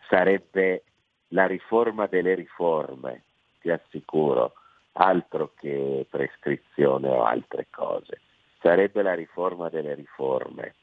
[0.07, 0.83] sarebbe
[1.29, 3.23] la riforma delle riforme,
[3.59, 4.53] ti assicuro,
[4.93, 8.21] altro che prescrizione o altre cose.
[8.59, 10.75] Sarebbe la riforma delle riforme,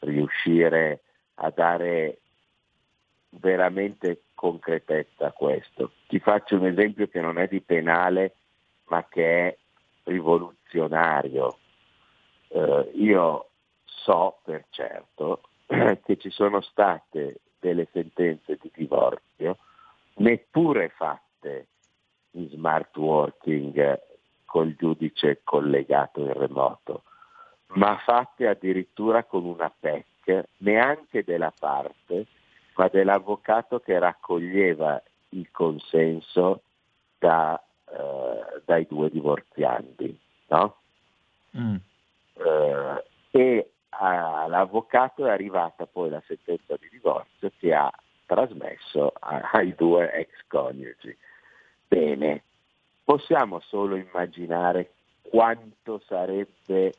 [0.00, 1.02] riuscire
[1.34, 2.18] a dare
[3.30, 5.92] veramente concretezza a questo.
[6.08, 8.34] Ti faccio un esempio che non è di penale,
[8.84, 9.56] ma che è
[10.04, 11.58] rivoluzionario.
[12.48, 13.48] Eh, io
[13.84, 19.58] so per certo che ci sono state delle sentenze di divorzio,
[20.14, 21.66] neppure fatte
[22.32, 24.00] in smart working
[24.44, 27.04] col giudice collegato in remoto,
[27.74, 32.26] ma fatte addirittura con una PEC, neanche della parte,
[32.74, 35.00] ma dell'avvocato che raccoglieva
[35.30, 36.62] il consenso
[37.18, 40.18] da, eh, dai due divorziandi.
[40.48, 40.76] No?
[41.56, 41.76] Mm.
[42.34, 47.90] Eh, e all'avvocato è arrivata poi la sentenza di divorzio che ha
[48.26, 51.16] trasmesso ai due ex coniugi.
[51.86, 52.44] Bene,
[53.04, 56.94] possiamo solo immaginare quanto sarebbe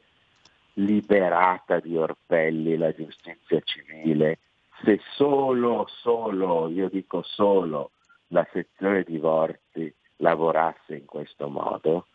[0.74, 4.40] liberata di orpelli la giustizia civile
[4.84, 7.92] se solo, solo, io dico solo,
[8.28, 12.08] la sezione divorzi lavorasse in questo modo?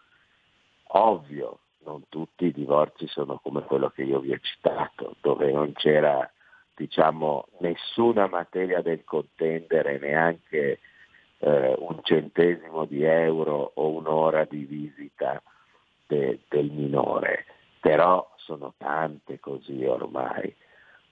[0.88, 5.72] Ovvio, non tutti i divorzi sono come quello che io vi ho citato, dove non
[5.72, 6.28] c'era
[6.74, 10.80] diciamo, nessuna materia del contendere, neanche
[11.39, 15.41] eh, un centesimo di euro o un'ora di visita
[16.07, 17.47] de, del minore,
[17.80, 20.55] però sono tante così ormai.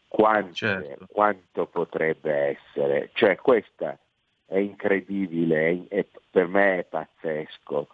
[0.08, 1.06] Quante, certo.
[1.10, 3.10] Quanto potrebbe essere?
[3.14, 3.98] Cioè questa
[4.46, 7.88] è incredibile, è, è, per me è pazzesco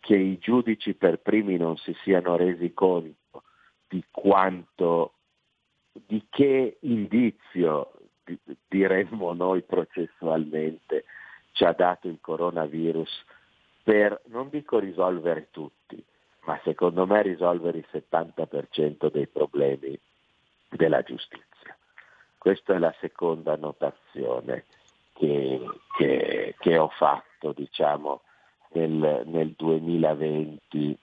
[0.00, 3.42] che i giudici per primi non si siano resi conto
[3.88, 5.14] di quanto,
[5.92, 7.92] di che indizio,
[8.68, 11.04] diremmo noi processualmente,
[11.52, 13.24] ci ha dato il coronavirus
[13.82, 16.02] per, non dico risolvere tutti,
[16.44, 19.98] ma secondo me risolvere il 70% dei problemi
[20.68, 21.76] della giustizia.
[22.36, 24.66] Questa è la seconda notazione
[25.14, 25.60] che,
[25.96, 28.22] che, che ho fatto diciamo,
[28.86, 30.98] nel, nel 2020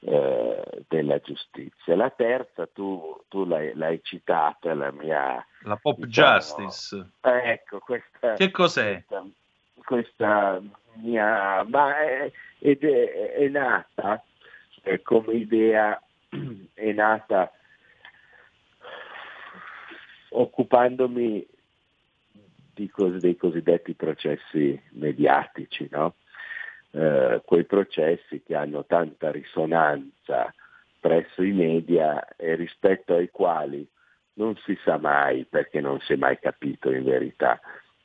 [0.00, 1.96] eh, della giustizia.
[1.96, 5.44] La terza, tu, tu l'hai, l'hai, citata, la mia...
[5.62, 7.10] La pop diciamo, justice.
[7.22, 8.34] Eh, ecco, questa...
[8.34, 9.04] Che cos'è?
[9.06, 9.26] Questa,
[9.84, 10.62] questa
[10.94, 11.64] mia...
[11.64, 14.22] Ma è, ed è, è nata
[14.82, 16.00] eh, come idea,
[16.74, 17.52] è nata
[20.30, 21.46] occupandomi
[22.74, 26.14] di, dei cosiddetti processi mediatici, no?
[26.90, 30.52] Eh, quei processi che hanno tanta risonanza
[31.00, 33.86] presso i media e rispetto ai quali
[34.34, 37.60] non si sa mai, perché non si è mai capito in verità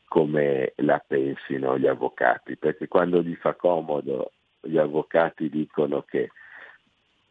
[0.05, 6.31] come la pensino gli avvocati, perché quando gli fa comodo gli avvocati dicono che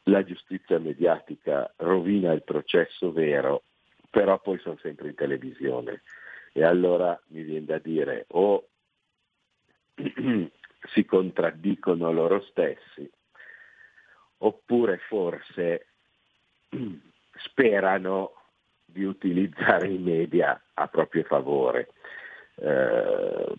[0.04, 3.62] la giustizia mediatica rovina il processo vero,
[4.10, 6.02] però poi sono sempre in televisione.
[6.52, 8.66] E allora mi viene da dire o
[10.88, 13.08] si contraddicono loro stessi,
[14.38, 15.86] oppure forse
[17.44, 18.32] sperano
[18.84, 21.90] di utilizzare i media a proprio favore,
[22.56, 23.54] eh,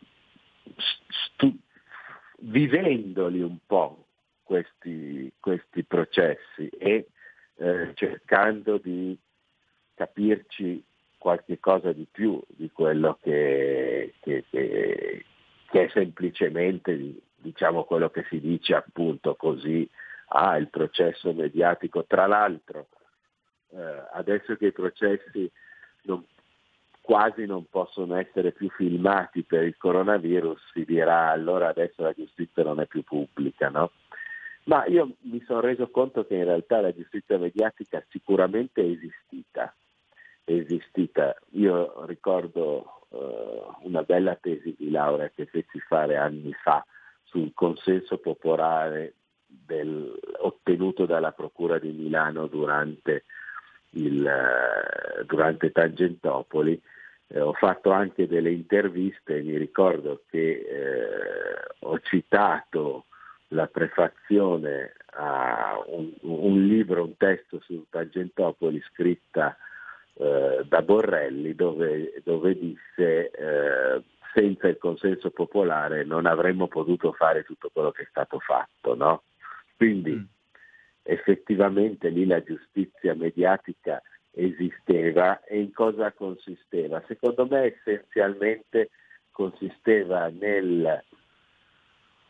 [1.07, 1.59] stu-
[2.39, 4.05] vivendoli un po'
[4.43, 7.07] questi, questi processi e
[7.55, 9.17] eh, cercando di
[9.95, 10.83] capirci
[11.17, 15.25] qualche cosa di più di quello che, che, che,
[15.73, 19.89] che è semplicemente diciamo quello che si dice appunto così,
[20.27, 22.05] ah, il processo mediatico.
[22.05, 22.89] Tra l'altro,
[23.69, 25.51] eh, adesso che i processi
[26.03, 26.23] non,
[27.01, 32.61] quasi non possono essere più filmati per il coronavirus, si dirà allora adesso la giustizia
[32.61, 33.93] non è più pubblica, no?
[34.65, 39.73] Ma io mi sono reso conto che in realtà la giustizia mediatica sicuramente è esistita,
[40.43, 41.35] è esistita.
[41.53, 43.02] Io ricordo
[43.81, 46.85] una bella tesi di laurea che feci fare anni fa
[47.23, 49.13] sul consenso popolare
[49.45, 53.25] del, ottenuto dalla Procura di Milano durante,
[53.91, 56.81] il, uh, durante Tangentopoli.
[57.27, 63.05] Eh, ho fatto anche delle interviste e mi ricordo che eh, ho citato
[63.49, 69.55] la prefazione a un, un, libro, un testo su Tangentopoli scritta
[70.15, 74.03] eh, da Borrelli dove, dove disse eh,
[74.33, 78.95] senza il consenso popolare non avremmo potuto fare tutto quello che è stato fatto.
[78.95, 79.23] No?
[79.75, 80.23] Quindi mm.
[81.03, 84.01] effettivamente lì la giustizia mediatica
[84.31, 87.03] esisteva e in cosa consisteva?
[87.07, 88.89] Secondo me essenzialmente
[89.31, 91.03] consisteva nel,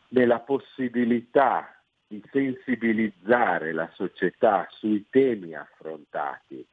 [0.08, 1.68] nella possibilità
[2.06, 6.66] di sensibilizzare la società sui temi affrontati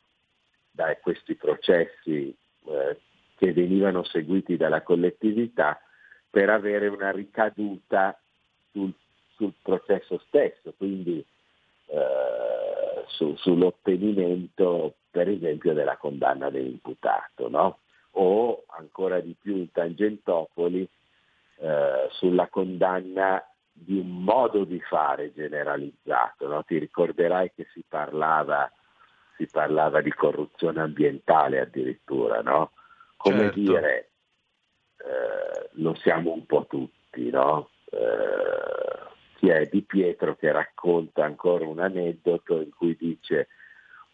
[0.72, 3.00] da questi processi eh,
[3.36, 5.80] che venivano seguiti dalla collettività
[6.30, 8.18] per avere una ricaduta
[8.72, 8.94] sul,
[9.36, 11.24] sul processo stesso, quindi
[11.88, 17.80] eh, su, sull'ottenimento per esempio della condanna dell'imputato, no?
[18.12, 20.88] o ancora di più in Tangentopoli
[21.58, 23.44] eh, sulla condanna
[23.74, 26.48] di un modo di fare generalizzato.
[26.48, 26.64] No?
[26.64, 28.72] Ti ricorderai che si parlava
[29.36, 32.72] si parlava di corruzione ambientale addirittura, no?
[33.18, 33.60] Come certo.
[33.60, 34.10] dire,
[34.98, 37.70] eh, lo siamo un po' tutti, no?
[37.90, 43.48] Eh, chi è Di Pietro che racconta ancora un aneddoto in cui dice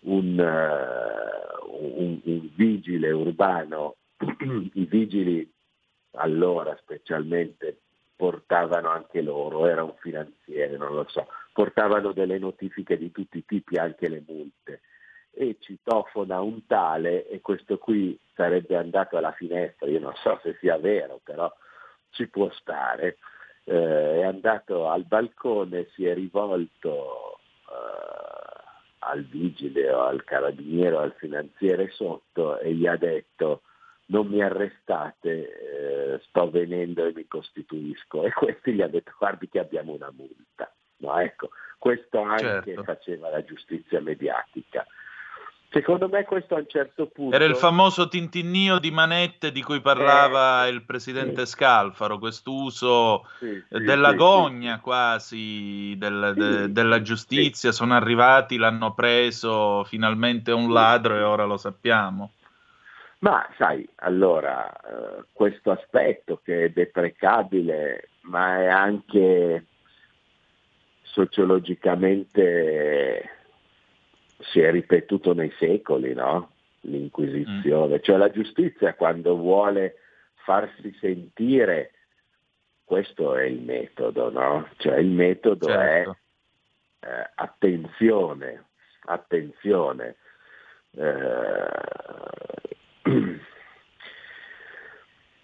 [0.01, 3.97] un, uh, un, un vigile urbano,
[4.73, 5.51] i vigili
[6.11, 7.79] allora specialmente
[8.15, 13.45] portavano anche loro, era un finanziere, non lo so, portavano delle notifiche di tutti i
[13.45, 14.81] tipi, anche le multe
[15.37, 20.57] e citofona un tale e questo qui sarebbe andato alla finestra, io non so se
[20.59, 21.51] sia vero, però
[22.09, 23.17] ci può stare,
[23.63, 28.63] eh, è andato al balcone, si è rivolto eh,
[28.99, 33.61] al vigile o al carabiniere o al finanziere sotto e gli ha detto
[34.07, 39.49] non mi arrestate, eh, sto venendo e mi costituisco e questi gli ha detto guardi
[39.49, 40.71] che abbiamo una multa.
[40.99, 42.83] No, ecco, questo anche certo.
[42.83, 44.85] faceva la giustizia mediatica.
[45.69, 47.35] Secondo me questo a un certo punto...
[47.35, 51.51] Era il famoso tintinnio di manette di cui parlava eh, il presidente sì.
[51.51, 59.83] Scalfaro, quest'uso sì, sì, della gogna quasi del, de, della giustizia, sono arrivati, l'hanno preso,
[59.83, 62.31] finalmente un ladro e ora lo sappiamo.
[63.19, 69.65] Ma sai, allora, eh, questo aspetto che è deprecabile, ma è anche
[71.01, 73.36] sociologicamente
[74.39, 76.51] si è ripetuto nei secoli, no?
[76.81, 78.01] L'inquisizione, mm.
[78.01, 79.97] cioè la giustizia quando vuole
[80.35, 81.91] farsi sentire,
[82.83, 84.69] questo è il metodo, no?
[84.77, 86.17] Cioè il metodo certo.
[86.99, 88.65] è eh, attenzione,
[89.05, 90.15] attenzione.
[90.91, 91.69] Eh,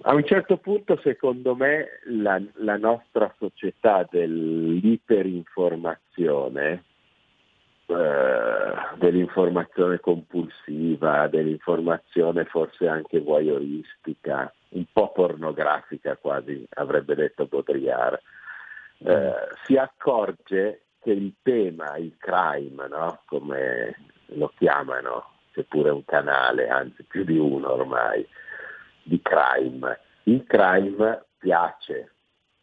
[0.04, 6.84] a un certo punto, secondo me, la, la nostra società dell'iperinformazione,
[7.96, 18.20] eh, dell'informazione compulsiva, dell'informazione forse anche voyeuristica, un po' pornografica quasi, avrebbe detto Baudrillard,
[19.06, 19.34] eh,
[19.66, 23.22] si accorge che il tema, il crime, no?
[23.26, 23.96] come
[24.28, 28.26] lo chiamano, seppure un canale, anzi più di uno ormai,
[29.04, 30.00] di crime.
[30.24, 32.14] Il crime piace,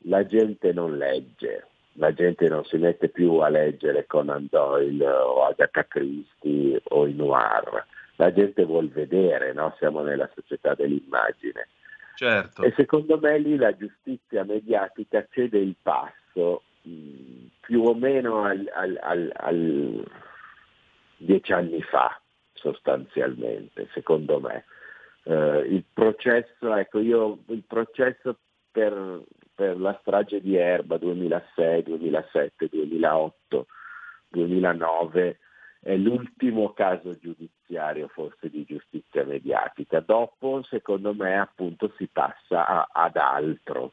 [0.04, 5.44] la gente non legge, la gente non si mette più a leggere Conan Doyle o
[5.44, 7.86] Agatha Christie o i noir,
[8.16, 9.74] la gente vuol vedere, no?
[9.78, 11.68] siamo nella società dell'immagine.
[12.14, 12.62] Certo.
[12.62, 18.70] E secondo me lì la giustizia mediatica cede il passo mh, più o meno al,
[18.74, 20.04] al, al, al
[21.16, 22.20] dieci anni fa,
[22.52, 24.64] sostanzialmente, secondo me.
[25.22, 28.36] Uh, il processo, ecco, io il processo
[28.70, 29.22] per,
[29.60, 33.66] per la strage di Erba 2006, 2007, 2008,
[34.30, 35.38] 2009
[35.82, 40.00] è l'ultimo caso giudiziario forse di giustizia mediatica.
[40.00, 43.92] Dopo, secondo me, appunto si passa a, ad altro,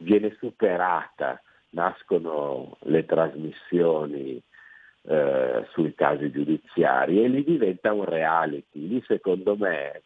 [0.00, 1.40] viene superata,
[1.70, 4.38] nascono le trasmissioni
[5.04, 8.86] eh, sui casi giudiziari e lì diventa un reality.
[8.86, 10.02] Lì secondo me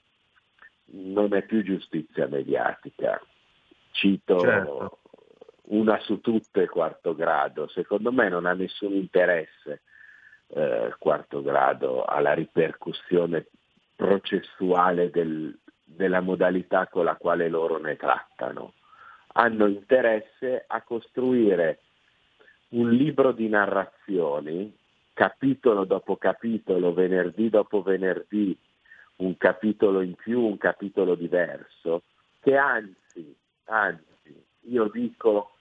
[0.93, 3.21] non è più giustizia mediatica.
[3.95, 4.99] Cito certo.
[5.67, 9.83] una su tutte quarto grado, secondo me non ha nessun interesse
[10.49, 13.47] eh, quarto grado alla ripercussione
[13.95, 18.73] processuale del, della modalità con la quale loro ne trattano.
[19.35, 21.79] Hanno interesse a costruire
[22.71, 24.77] un libro di narrazioni,
[25.13, 28.59] capitolo dopo capitolo, venerdì dopo venerdì,
[29.19, 32.03] un capitolo in più, un capitolo diverso,
[32.41, 35.53] che anzi, anzi, io dico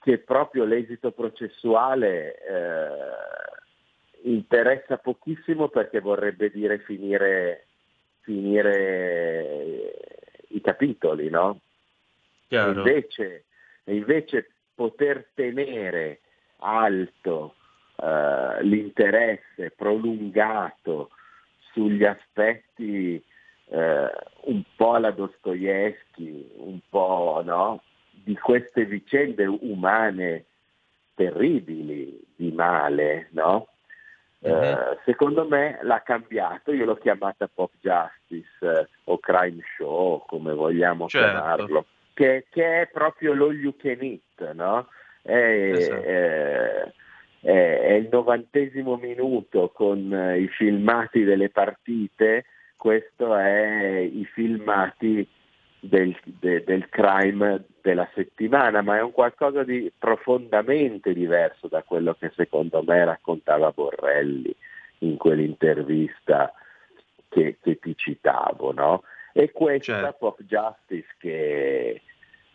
[0.00, 7.66] che proprio l'esito processuale eh, interessa pochissimo perché vorrebbe dire finire,
[8.20, 9.92] finire
[10.48, 11.60] i capitoli, no?
[12.48, 13.44] Invece,
[13.84, 16.20] invece poter tenere
[16.58, 17.54] alto
[17.96, 21.10] eh, l'interesse prolungato
[21.72, 23.22] sugli aspetti
[23.70, 24.10] eh,
[24.42, 27.82] un po' alla Dostoevsky, un po' no?
[28.10, 30.44] di queste vicende umane
[31.14, 33.68] terribili di male, no?
[34.42, 34.52] Uh-huh.
[34.52, 40.54] Uh, secondo me l'ha cambiato, io l'ho chiamata pop justice eh, o crime show, come
[40.54, 41.28] vogliamo certo.
[41.28, 44.88] chiamarlo, che, che, è proprio lo you can eat, no?
[45.20, 46.02] È, esatto.
[46.02, 46.92] è,
[47.42, 52.46] è, il novantesimo minuto con eh, i filmati delle partite,
[52.80, 55.28] questo è i filmati
[55.80, 62.16] del, de, del crime della settimana, ma è un qualcosa di profondamente diverso da quello
[62.18, 64.54] che secondo me raccontava Borrelli
[65.00, 66.54] in quell'intervista
[67.28, 68.72] che, che ti citavo.
[68.72, 69.02] No?
[69.34, 70.16] E questa certo.
[70.18, 72.00] Pop Justice che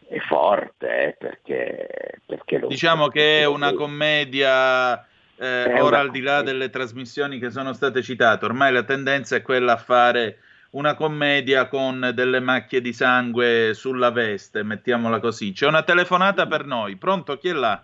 [0.07, 5.05] è forte eh, perché, perché lo diciamo che è una commedia
[5.37, 9.41] eh, ora al di là delle trasmissioni che sono state citate ormai la tendenza è
[9.41, 10.37] quella a fare
[10.75, 15.53] una commedia con delle macchie di sangue sulla veste, mettiamola così.
[15.53, 16.97] C'è una telefonata per noi.
[16.97, 17.37] Pronto?
[17.37, 17.81] Chi è là?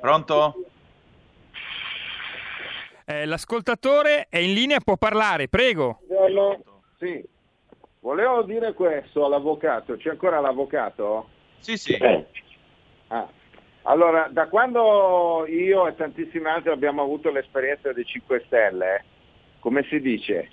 [0.00, 0.54] Pronto?
[3.04, 6.00] Eh, l'ascoltatore è in linea, può parlare, prego.
[6.06, 6.82] Buongiorno.
[6.98, 7.22] Sì.
[8.00, 9.96] Volevo dire questo all'avvocato.
[9.96, 11.28] C'è ancora l'avvocato?
[11.58, 11.92] Sì, sì.
[11.92, 12.26] Eh.
[13.08, 13.28] Ah.
[13.86, 19.04] Allora, da quando io e tantissimi altri abbiamo avuto l'esperienza dei 5 Stelle,
[19.60, 20.50] come si dice,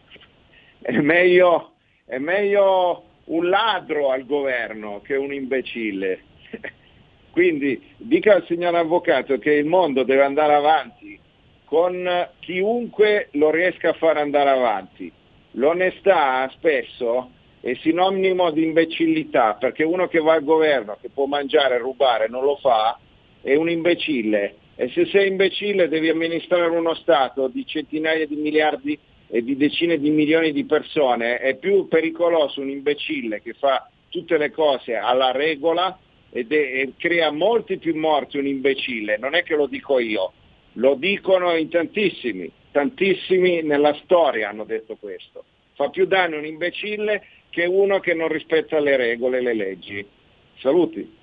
[0.82, 1.74] è meglio,
[2.06, 6.24] è meglio un ladro al governo che un imbecille.
[7.32, 11.18] Quindi dica al signor avvocato che il mondo deve andare avanti
[11.64, 15.10] con chiunque lo riesca a far andare avanti.
[15.52, 21.76] L'onestà spesso è sinonimo di imbecillità, perché uno che va al governo, che può mangiare
[21.76, 23.00] e rubare, non lo fa,
[23.42, 28.98] è un imbecille e se sei imbecille devi amministrare uno Stato di centinaia di miliardi
[29.28, 34.38] e di decine di milioni di persone, è più pericoloso un imbecille che fa tutte
[34.38, 35.98] le cose alla regola
[36.32, 40.34] ed è- e crea molti più morti un imbecille, non è che lo dico io,
[40.74, 45.44] lo dicono in tantissimi, tantissimi nella storia hanno detto questo.
[45.76, 50.06] Fa più danno un imbecille che uno che non rispetta le regole e le leggi.
[50.58, 51.20] Saluti.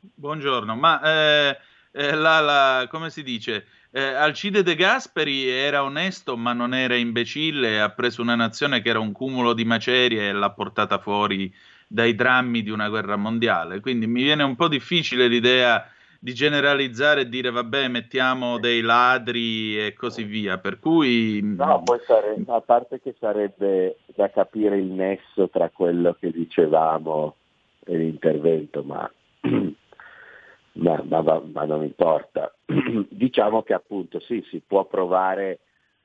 [0.00, 1.58] Buongiorno, ma eh,
[1.92, 3.66] eh, la, la- come si dice?
[3.90, 8.90] Eh, Alcide De Gasperi era onesto ma non era imbecille, ha preso una nazione che
[8.90, 11.52] era un cumulo di macerie e l'ha portata fuori
[11.88, 13.80] dai drammi di una guerra mondiale.
[13.80, 15.90] Quindi mi viene un po' difficile l'idea
[16.20, 20.58] di generalizzare e dire vabbè mettiamo dei ladri e così via.
[20.58, 26.16] Per cui No, poi sarebbe, a parte che sarebbe da capire il nesso tra quello
[26.20, 27.34] che dicevamo
[27.84, 29.10] e l'intervento, ma,
[30.80, 32.54] ma- ma- ma- non importa.
[33.08, 35.60] diciamo che appunto sì, si può provare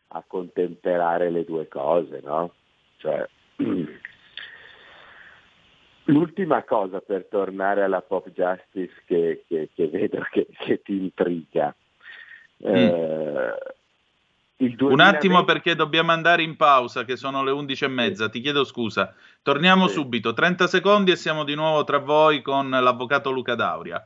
[0.10, 2.54] a contemperare le due cose, no?
[2.98, 3.28] Cioè,
[6.06, 11.74] l'ultima cosa per tornare alla pop justice che, che- che vedo che, che ti intriga.
[12.58, 13.54] eh,
[14.58, 18.30] il Un attimo 2020 perché dobbiamo andare in pausa, che sono le 11 e mezza.
[18.30, 19.14] Ti chiedo scusa.
[19.42, 19.94] Torniamo Sì.
[19.96, 24.06] subito, 30 secondi e siamo di nuovo tra voi con l'avvocato Luca Dauria.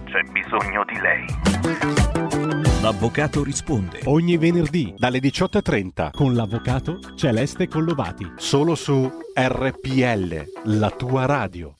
[0.11, 1.25] C'è bisogno di lei.
[2.81, 8.33] L'avvocato risponde ogni venerdì dalle 18.30 con l'avvocato Celeste Collovati.
[8.35, 11.77] Solo su RPL, la tua radio.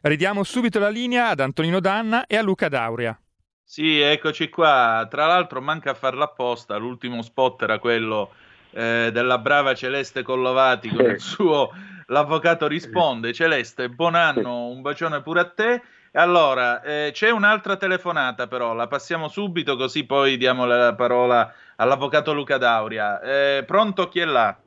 [0.00, 3.20] Ridiamo subito la linea ad Antonino Danna e a Luca Dauria.
[3.62, 5.06] Sì, eccoci qua.
[5.10, 6.78] Tra l'altro manca a farla apposta.
[6.78, 8.32] L'ultimo spot era quello
[8.70, 11.70] eh, della brava Celeste Collovati con il suo
[12.10, 13.32] L'avvocato risponde.
[13.32, 15.80] Celeste, buon anno, un bacione pure a te.
[16.12, 22.32] Allora, eh, c'è un'altra telefonata però, la passiamo subito così poi diamo la parola all'avvocato
[22.32, 23.20] Luca Dauria.
[23.20, 24.58] Eh, pronto, chi è là?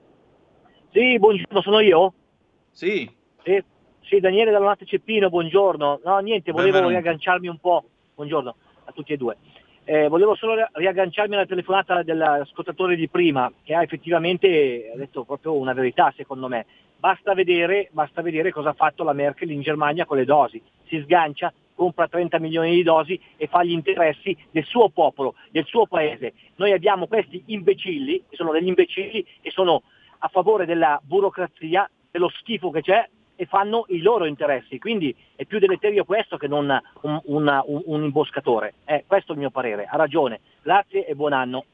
[0.92, 2.14] Sì, buongiorno, sono io?
[2.72, 3.12] Sì.
[3.44, 3.62] Sì,
[4.04, 6.00] sì, Daniele da Lonate Ceppino, buongiorno.
[6.06, 7.00] No, niente, volevo Benvenuto.
[7.00, 7.84] riagganciarmi un po'.
[8.16, 9.36] Buongiorno a tutti e due.
[9.84, 15.56] Eh, volevo solo ri- riagganciarmi alla telefonata dell'ascoltatore di prima, che ha effettivamente detto proprio
[15.58, 16.66] una verità, secondo me.
[17.04, 20.62] Basta vedere, basta vedere cosa ha fatto la Merkel in Germania con le dosi.
[20.88, 25.66] Si sgancia, compra 30 milioni di dosi e fa gli interessi del suo popolo, del
[25.66, 26.32] suo paese.
[26.56, 29.82] Noi abbiamo questi imbecilli, che sono degli imbecilli, che sono
[30.20, 34.80] a favore della burocrazia, dello schifo che c'è e fanno i loro interessi.
[34.80, 36.70] Quindi è più deleterio questo che non
[37.02, 38.76] un, una- un- un imboscatore.
[38.86, 39.88] Eh, questo è il mio parere.
[39.92, 40.40] Ha ragione.
[40.62, 41.66] Grazie e buon anno.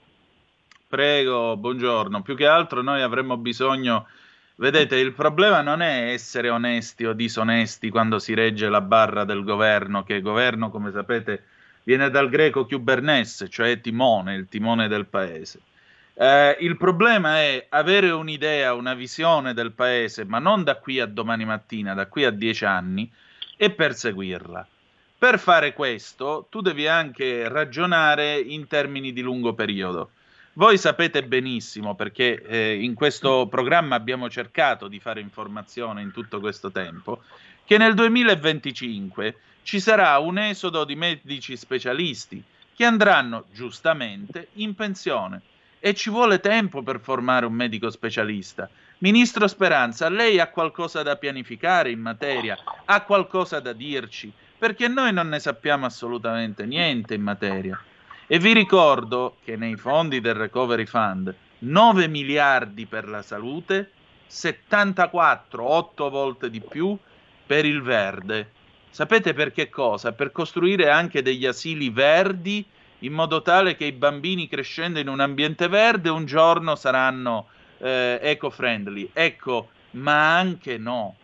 [0.88, 2.24] Prego, buongiorno.
[2.24, 4.08] Più che altro noi avremmo bisogno.
[4.60, 9.46] Vedete, il problema non è essere onesti o disonesti quando si regge la barra del
[9.46, 11.46] governo, che governo, come sapete,
[11.84, 15.62] viene dal greco kubernes, cioè timone, il timone del paese.
[16.14, 21.06] Eh, il problema è avere un'idea, una visione del paese, ma non da qui a
[21.06, 23.10] domani mattina, da qui a dieci anni,
[23.56, 24.68] e perseguirla.
[25.18, 30.10] Per fare questo, tu devi anche ragionare in termini di lungo periodo.
[30.60, 36.42] Voi sapete benissimo, perché eh, in questo programma abbiamo cercato di fare informazione in tutto
[36.42, 37.22] questo tempo,
[37.64, 42.44] che nel 2025 ci sarà un esodo di medici specialisti
[42.76, 45.44] che andranno giustamente in pensione
[45.80, 48.70] e ci vuole tempo per formare un medico specialista.
[48.98, 52.58] Ministro Speranza, lei ha qualcosa da pianificare in materia?
[52.84, 54.30] Ha qualcosa da dirci?
[54.58, 57.82] Perché noi non ne sappiamo assolutamente niente in materia.
[58.32, 63.90] E vi ricordo che nei fondi del Recovery Fund 9 miliardi per la salute,
[64.28, 66.96] 74, 8 volte di più
[67.48, 68.52] per il verde.
[68.92, 70.12] Sapete per che cosa?
[70.12, 72.64] Per costruire anche degli asili verdi
[73.00, 77.48] in modo tale che i bambini crescendo in un ambiente verde un giorno saranno
[77.80, 79.10] eh, eco-friendly.
[79.12, 81.16] Ecco, ma anche no,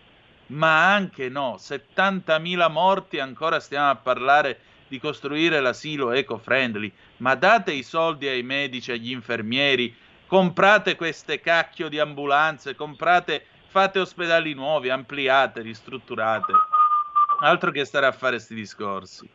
[0.48, 7.72] ma anche no, 70.000 morti ancora stiamo a parlare di costruire l'asilo eco-friendly, ma date
[7.72, 9.96] i soldi ai medici, agli infermieri,
[10.28, 16.54] comprate queste cacchio di ambulanze, comprate, fate ospedali nuovi, ampliate, ristrutturate.
[17.40, 19.30] Altro che stare a fare questi discorsi.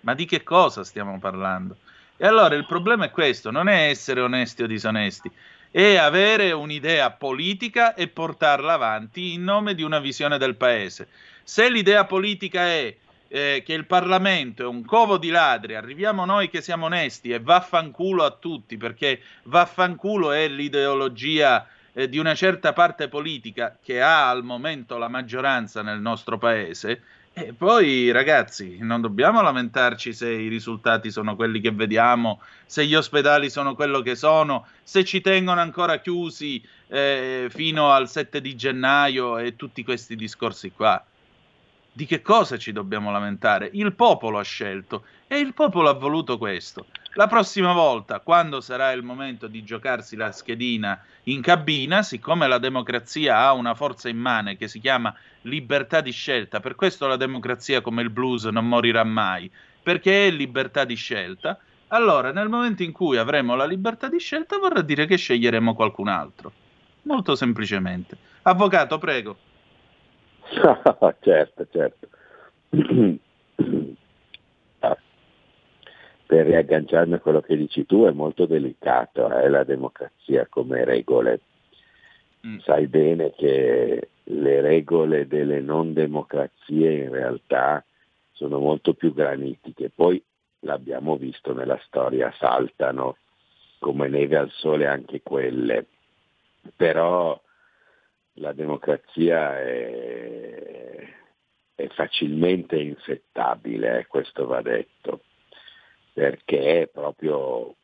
[0.00, 1.76] Ma di che cosa stiamo parlando?
[2.16, 5.30] E allora il problema è questo, non è essere onesti o disonesti,
[5.70, 11.08] è avere un'idea politica e portarla avanti in nome di una visione del paese.
[11.42, 12.94] Se l'idea politica è
[13.34, 17.40] eh, che il Parlamento è un covo di ladri, arriviamo noi che siamo onesti e
[17.40, 24.30] vaffanculo a tutti, perché vaffanculo è l'ideologia eh, di una certa parte politica che ha
[24.30, 30.46] al momento la maggioranza nel nostro paese, e poi ragazzi, non dobbiamo lamentarci se i
[30.46, 35.60] risultati sono quelli che vediamo, se gli ospedali sono quello che sono, se ci tengono
[35.60, 41.04] ancora chiusi eh, fino al 7 di gennaio e tutti questi discorsi qua.
[41.96, 43.70] Di che cosa ci dobbiamo lamentare?
[43.72, 46.86] Il popolo ha scelto e il popolo ha voluto questo.
[47.12, 52.58] La prossima volta, quando sarà il momento di giocarsi la schedina in cabina, siccome la
[52.58, 57.80] democrazia ha una forza immane che si chiama libertà di scelta, per questo la democrazia
[57.80, 59.48] come il blues non morirà mai,
[59.80, 64.58] perché è libertà di scelta, allora nel momento in cui avremo la libertà di scelta
[64.58, 66.50] vorrà dire che sceglieremo qualcun altro.
[67.02, 68.18] Molto semplicemente.
[68.42, 69.36] Avvocato, prego.
[71.20, 72.08] certo, certo.
[74.80, 74.98] Ah,
[76.26, 81.40] per riagganciarmi a quello che dici tu è molto delicato, eh, la democrazia come regole.
[82.46, 82.58] Mm.
[82.58, 87.82] Sai bene che le regole delle non democrazie in realtà
[88.32, 89.90] sono molto più granitiche.
[89.94, 90.22] Poi
[90.60, 93.16] l'abbiamo visto nella storia, saltano
[93.78, 95.86] come neve al sole anche quelle.
[96.76, 97.40] Però
[98.34, 101.14] la democrazia è,
[101.74, 105.22] è facilmente infettabile, eh, questo va detto,
[106.12, 107.74] perché è proprio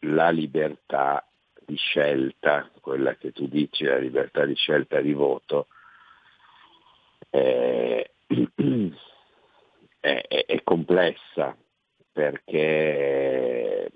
[0.00, 1.26] la libertà
[1.64, 5.66] di scelta, quella che tu dici, la libertà di scelta di voto,
[7.28, 8.08] è,
[10.00, 11.56] è, è complessa
[12.12, 13.90] perché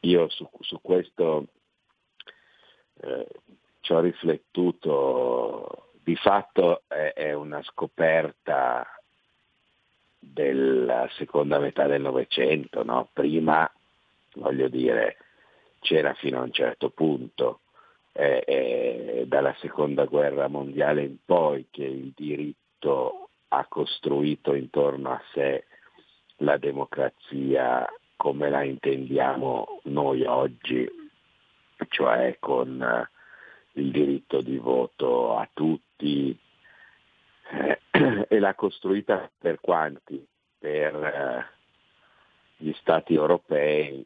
[0.00, 1.46] io su, su questo
[3.00, 3.26] eh,
[3.84, 8.86] ci ho riflettuto, di fatto è, è una scoperta
[10.18, 13.10] della seconda metà del Novecento, no?
[13.12, 13.70] prima
[14.36, 15.18] voglio dire
[15.80, 17.60] c'era fino a un certo punto,
[18.10, 25.22] è, è dalla seconda guerra mondiale in poi che il diritto ha costruito intorno a
[25.34, 25.66] sé
[26.38, 30.88] la democrazia come la intendiamo noi oggi,
[31.90, 33.08] cioè con
[33.74, 36.36] il diritto di voto a tutti
[37.50, 37.80] eh,
[38.28, 40.24] e l'ha costruita per quanti?
[40.58, 41.46] Per eh,
[42.56, 44.04] gli stati europei,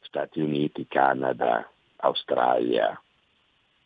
[0.00, 3.00] Stati Uniti, Canada, Australia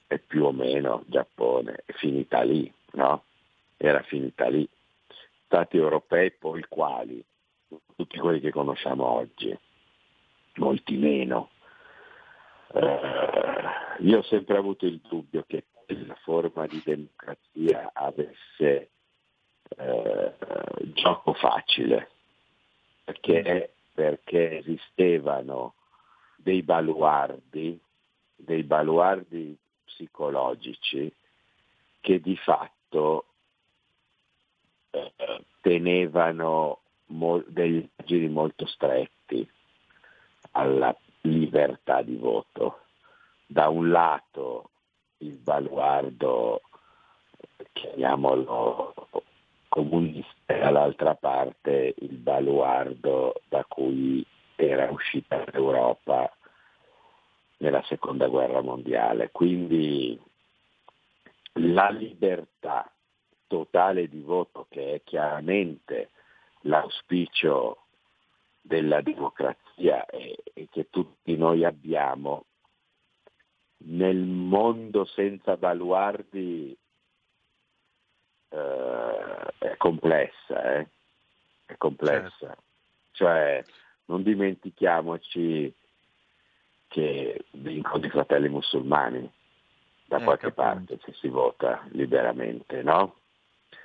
[0.06, 3.24] e più o meno Giappone, è finita lì, no?
[3.76, 4.68] Era finita lì.
[5.44, 7.22] Stati europei poi quali?
[7.96, 9.56] Tutti quelli che conosciamo oggi,
[10.54, 11.50] molti meno.
[12.74, 13.00] Eh,
[14.00, 18.90] io ho sempre avuto il dubbio che quella forma di democrazia avesse
[19.76, 20.34] eh,
[20.92, 22.10] gioco facile,
[23.04, 25.74] perché, perché esistevano
[26.36, 27.78] dei baluardi,
[28.34, 31.12] dei baluardi psicologici
[32.00, 33.26] che di fatto
[34.90, 35.12] eh,
[35.60, 39.48] tenevano mo- degli giri molto stretti
[40.50, 40.94] alla
[41.24, 42.80] libertà di voto.
[43.46, 44.70] Da un lato
[45.18, 46.62] il baluardo,
[47.72, 48.94] chiamiamolo
[49.68, 54.24] comunista, e dall'altra parte il baluardo da cui
[54.56, 56.30] era uscita l'Europa
[57.58, 59.30] nella seconda guerra mondiale.
[59.30, 60.20] Quindi
[61.54, 62.90] la libertà
[63.46, 66.10] totale di voto, che è chiaramente
[66.62, 67.78] l'auspicio
[68.60, 72.44] della democrazia e che tutti noi abbiamo,
[73.86, 76.76] nel mondo senza baluardi
[78.48, 80.88] eh, è complessa, eh?
[81.66, 82.30] è complessa.
[82.38, 82.62] Certo.
[83.12, 83.64] Cioè,
[84.06, 85.72] non dimentichiamoci
[86.88, 89.30] che vincono i fratelli musulmani
[90.06, 90.62] da eh, qualche capito.
[90.62, 93.16] parte se si vota liberamente, no?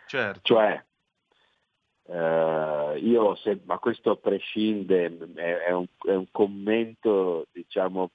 [0.07, 0.39] Certo.
[0.43, 0.83] Cioè,
[2.11, 5.05] eh, io se, ma questo prescinde,
[5.35, 8.09] è, è, un, è un commento diciamo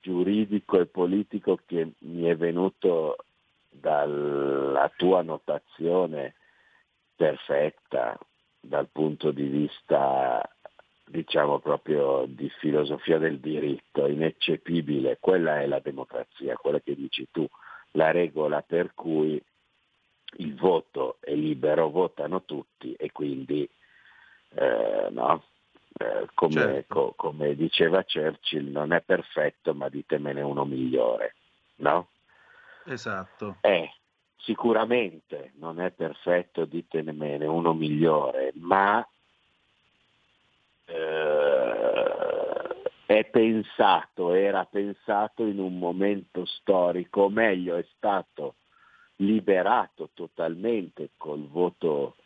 [0.00, 3.16] giuridico e politico che mi è venuto
[3.68, 6.34] dalla tua notazione
[7.14, 8.18] perfetta
[8.60, 10.42] dal punto di vista
[11.08, 17.46] diciamo proprio di filosofia del diritto, ineccepibile, quella è la democrazia, quella che dici tu,
[17.92, 19.40] la regola per cui
[20.38, 23.68] il voto è libero, votano tutti e quindi
[24.54, 25.44] eh, no?
[25.98, 26.94] eh, come, certo.
[26.94, 31.34] co, come, diceva Churchill non è perfetto ma ditemene uno migliore.
[31.76, 32.08] No?
[32.84, 33.56] Esatto.
[33.60, 33.88] È,
[34.36, 39.06] sicuramente non è perfetto, ditemene uno migliore, ma
[40.86, 41.66] eh,
[43.06, 48.54] è pensato, era pensato in un momento storico, o meglio è stato
[49.16, 52.16] liberato totalmente col voto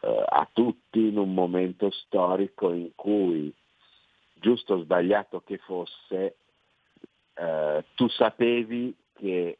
[0.00, 3.52] eh, a tutti in un momento storico in cui,
[4.34, 6.36] giusto o sbagliato che fosse,
[7.34, 9.58] eh, tu sapevi che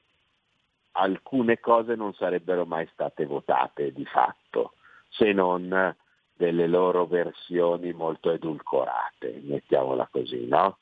[0.92, 4.72] alcune cose non sarebbero mai state votate di fatto,
[5.08, 5.94] se non
[6.34, 10.78] delle loro versioni molto edulcorate, mettiamola così, no?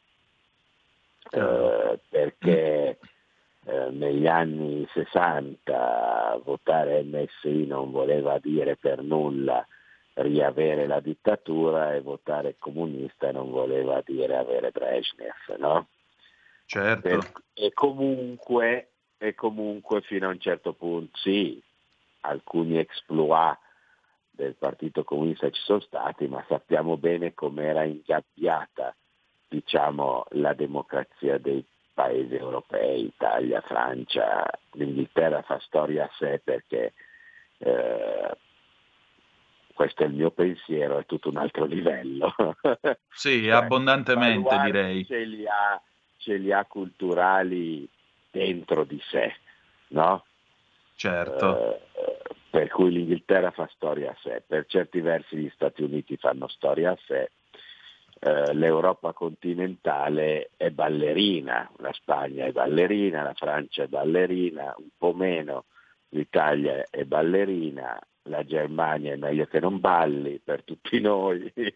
[1.31, 2.99] Eh, perché
[3.69, 9.67] eh, negli anni 60 votare MSI non voleva dire per nulla
[10.15, 15.89] riavere la dittatura e votare comunista non voleva dire avere Brezhnev, no?
[16.65, 17.09] Certo.
[17.09, 21.61] Per, e, comunque, e comunque fino a un certo punto sì,
[22.21, 23.59] alcuni exploit
[24.31, 28.95] del Partito Comunista ci sono stati, ma sappiamo bene com'era ingabbiata
[29.49, 31.65] diciamo, la democrazia dei
[31.97, 36.93] paesi europei, Italia, Francia, l'Inghilterra fa storia a sé perché
[37.57, 38.37] eh,
[39.73, 42.35] questo è il mio pensiero, è tutto un altro livello.
[43.17, 45.07] Sì, cioè, abbondantemente direi.
[45.07, 45.81] Ce li, ha,
[46.19, 47.89] ce li ha culturali
[48.31, 49.35] dentro di sé,
[49.89, 50.23] no?
[50.97, 51.73] Certo.
[51.73, 51.81] Eh,
[52.51, 56.91] per cui l'Inghilterra fa storia a sé, per certi versi gli Stati Uniti fanno storia
[56.91, 57.31] a sé,
[58.19, 65.13] eh, l'Europa continentale è ballerina, la Spagna è ballerina, la Francia è ballerina, un po'
[65.13, 65.65] meno
[66.11, 71.53] l'Italia è ballerina, la Germania è meglio che non balli per tutti noi.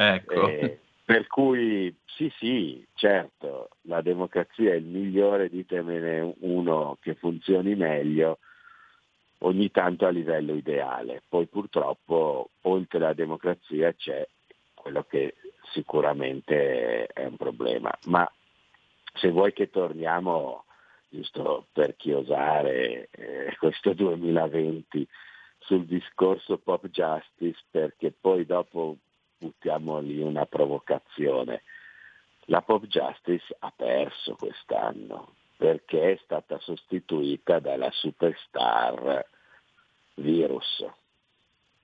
[0.00, 0.46] Ecco.
[0.46, 7.74] Eh, per cui sì, sì, certo, la democrazia è il migliore, ditemene uno che funzioni
[7.74, 8.38] meglio,
[9.38, 11.22] ogni tanto a livello ideale.
[11.28, 14.24] Poi purtroppo oltre alla democrazia c'è
[14.74, 15.34] quello che
[15.72, 17.92] sicuramente è un problema.
[18.06, 18.30] Ma
[19.14, 20.64] se vuoi che torniamo,
[21.08, 25.06] giusto per chiosare eh, questo 2020,
[25.58, 28.96] sul discorso pop justice, perché poi dopo
[29.36, 31.62] buttiamo lì una provocazione.
[32.46, 39.26] La pop justice ha perso quest'anno perché è stata sostituita dalla superstar
[40.14, 40.86] virus.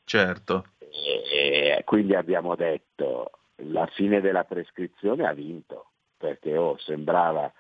[0.05, 0.65] Certo.
[0.79, 7.53] E quindi abbiamo detto la fine della prescrizione ha vinto, perché oh, sembrava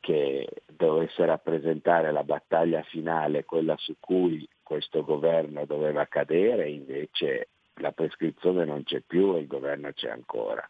[0.00, 7.92] che dovesse rappresentare la battaglia finale, quella su cui questo governo doveva cadere, invece la
[7.92, 10.68] prescrizione non c'è più e il governo c'è ancora.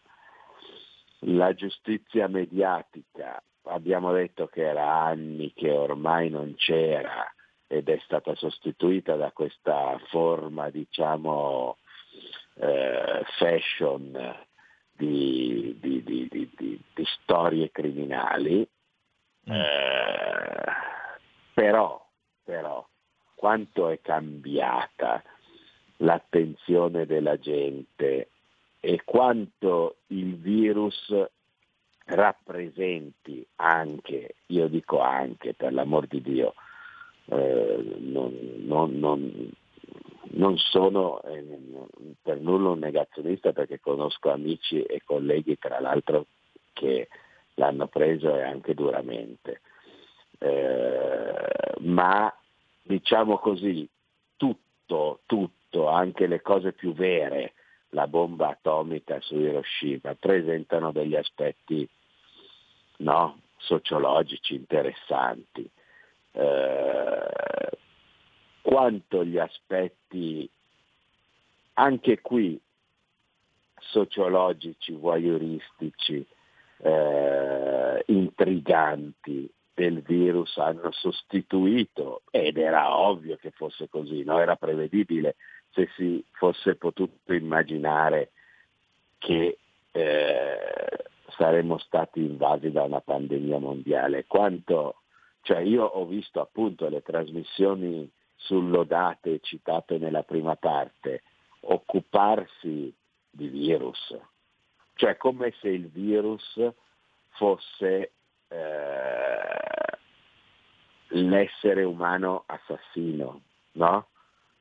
[1.21, 7.33] La giustizia mediatica, abbiamo detto che era anni che ormai non c'era
[7.67, 11.79] ed è stata sostituita da questa forma, diciamo,
[12.55, 14.37] eh, fashion
[14.93, 18.67] di, di, di, di, storie criminali,
[19.49, 19.53] mm.
[19.53, 20.65] eh,
[21.55, 22.07] però,
[22.45, 22.87] però
[23.35, 25.23] quanto è cambiata
[25.99, 28.29] l'attenzione della gente
[28.81, 31.13] e quanto il virus
[32.05, 36.55] rappresenti anche, io dico anche per l'amor di Dio,
[37.27, 39.51] eh, non, non, non,
[40.35, 41.45] non sono eh,
[42.23, 46.27] per nulla un negazionista perché conosco amici e colleghi tra l'altro
[46.73, 47.09] che
[47.55, 49.61] l'hanno preso e anche duramente.
[50.39, 52.35] Eh, ma
[52.83, 53.89] diciamo così,
[54.37, 57.55] tutto, tutto, anche le cose più vere,
[57.91, 61.89] la bomba atomica su Hiroshima, presentano degli aspetti
[62.99, 65.69] no, sociologici interessanti.
[66.33, 67.71] Eh,
[68.63, 70.49] quanto gli aspetti
[71.75, 72.59] anche qui
[73.81, 76.25] sociologici, voyeuristici,
[76.79, 84.39] eh, intriganti del virus hanno sostituito, ed era ovvio che fosse così, no?
[84.39, 85.37] era prevedibile
[85.71, 88.31] se si fosse potuto immaginare
[89.19, 89.59] che
[89.93, 90.59] eh,
[91.37, 94.27] saremmo stati invasi da una pandemia mondiale.
[94.27, 94.97] Quanto,
[95.43, 98.09] cioè io ho visto appunto le trasmissioni
[98.43, 101.23] sull'Odate citate nella prima parte
[101.61, 102.93] occuparsi
[103.31, 104.17] di virus,
[104.95, 106.61] cioè come se il virus
[107.31, 108.13] fosse
[108.49, 109.99] eh,
[111.09, 113.41] l'essere umano assassino,
[113.73, 114.07] no?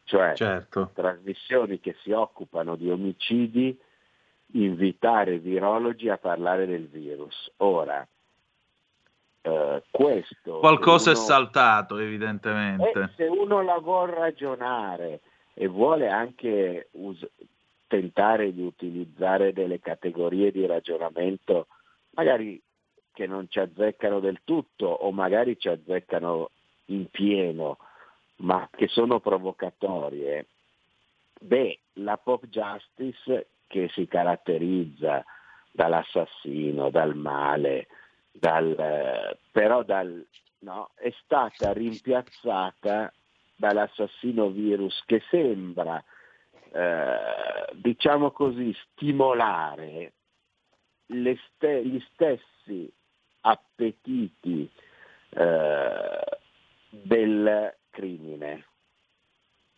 [0.03, 0.91] Cioè certo.
[0.93, 3.77] trasmissioni che si occupano di omicidi,
[4.53, 7.51] invitare virologi a parlare del virus.
[7.57, 8.05] Ora,
[9.41, 10.59] eh, questo...
[10.59, 12.99] Qualcosa uno, è saltato evidentemente.
[12.99, 15.21] Eh, se uno la vuol ragionare
[15.53, 17.27] e vuole anche us-
[17.87, 21.67] tentare di utilizzare delle categorie di ragionamento,
[22.11, 22.61] magari
[23.13, 26.49] che non ci azzeccano del tutto o magari ci azzeccano
[26.85, 27.77] in pieno,
[28.37, 30.45] ma che sono provocatorie,
[31.39, 35.23] beh, la pop justice che si caratterizza
[35.71, 37.87] dall'assassino, dal male,
[38.32, 40.25] dal, però dal,
[40.59, 43.13] no, è stata rimpiazzata
[43.55, 46.03] dall'assassino virus che sembra,
[46.71, 50.13] eh, diciamo così, stimolare
[51.07, 52.91] ste- gli stessi
[53.41, 54.69] appetiti
[55.29, 56.39] eh,
[56.89, 58.65] del crimine,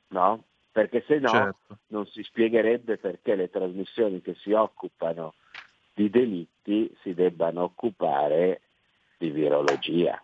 [0.09, 0.43] no?
[0.71, 1.77] Perché se no Certo.
[1.87, 5.35] non si spiegherebbe perché le trasmissioni che si occupano
[5.93, 8.61] di delitti si debbano occupare
[9.17, 10.21] di virologia.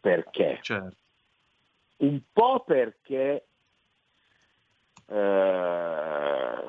[0.00, 0.58] Perché?
[0.60, 0.96] Certo.
[1.96, 3.46] Un po' perché
[5.06, 6.68] eh,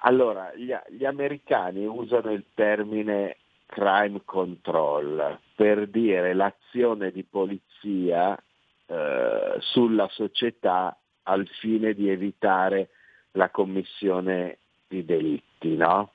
[0.00, 8.38] allora gli, gli americani usano il termine crime control per dire l'azione di polizia
[8.86, 12.90] eh, sulla società al fine di evitare
[13.32, 14.58] la commissione
[14.94, 16.12] di delitti, no?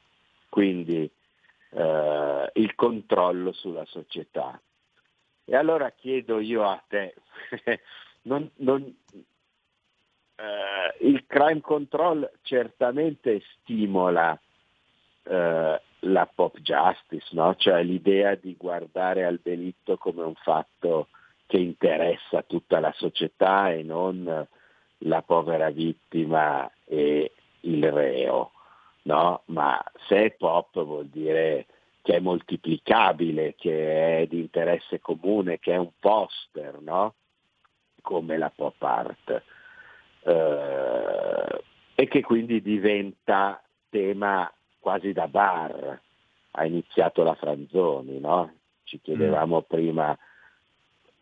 [0.49, 1.09] Quindi
[1.71, 4.59] eh, il controllo sulla società.
[5.45, 7.15] E allora chiedo io a te,
[8.23, 8.95] non- non-
[10.35, 14.39] eh, il crime control certamente stimola
[15.23, 17.55] eh, la pop justice, no?
[17.55, 21.09] cioè l'idea di guardare al delitto come un fatto
[21.45, 24.47] che interessa tutta la società e non
[25.03, 28.51] la povera vittima e il reo,
[29.09, 29.41] no?
[29.45, 31.65] Ma se è pop vuol dire
[32.03, 37.15] che è moltiplicabile, che è di interesse comune, che è un poster, no?
[38.01, 39.43] Come la pop art.
[40.21, 41.63] Eh,
[41.95, 45.99] e che quindi diventa tema quasi da bar.
[46.51, 48.53] Ha iniziato la Franzoni, no?
[48.83, 50.17] Ci chiedevamo prima,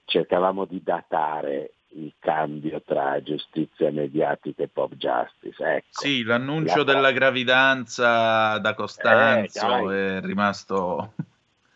[0.05, 5.63] cercavamo di datare il cambio tra giustizia mediatica e pop justice.
[5.63, 5.87] Ecco.
[5.89, 11.13] Sì, l'annuncio La- della gravidanza da Costanzo Eh, è rimasto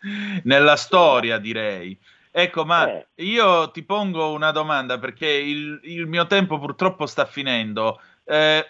[0.44, 1.98] nella storia, direi.
[2.30, 3.06] Ecco, ma Eh.
[3.16, 8.00] io ti pongo una domanda perché il, il mio tempo purtroppo sta finendo.
[8.24, 8.64] Eh,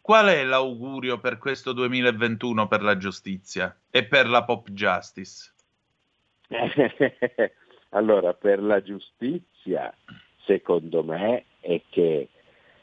[0.00, 5.52] qual è l'augurio per questo 2021 per la giustizia e per la pop justice?
[7.90, 9.92] allora, per la giustizia,
[10.52, 12.28] secondo me, è che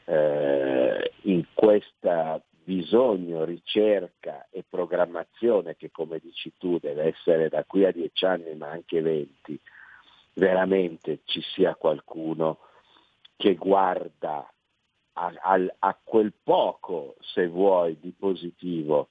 [0.04, 7.84] eh, in questa bisogno, ricerca e programmazione che, come dici tu, deve essere da qui
[7.84, 9.58] a dieci anni, ma anche venti,
[10.34, 12.58] veramente ci sia qualcuno
[13.36, 14.52] che guarda
[15.14, 19.08] a, al- a quel poco, se vuoi, di positivo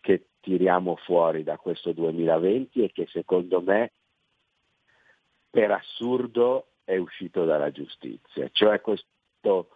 [0.00, 3.92] che tiriamo fuori da questo 2020 e che secondo me
[5.50, 9.68] per assurdo è uscito dalla giustizia, cioè questo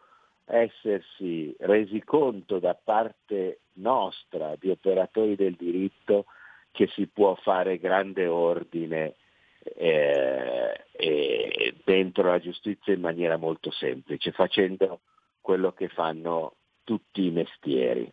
[0.47, 6.25] essersi resi conto da parte nostra, di operatori del diritto,
[6.71, 9.17] che si può fare grande ordine
[9.63, 15.01] eh, eh, dentro la giustizia in maniera molto semplice, facendo
[15.43, 18.11] quello che fanno tutti i mestieri,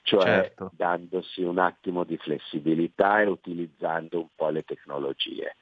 [0.00, 0.70] cioè Certo.
[0.74, 5.56] dandosi un attimo di flessibilità e utilizzando un po' le tecnologie.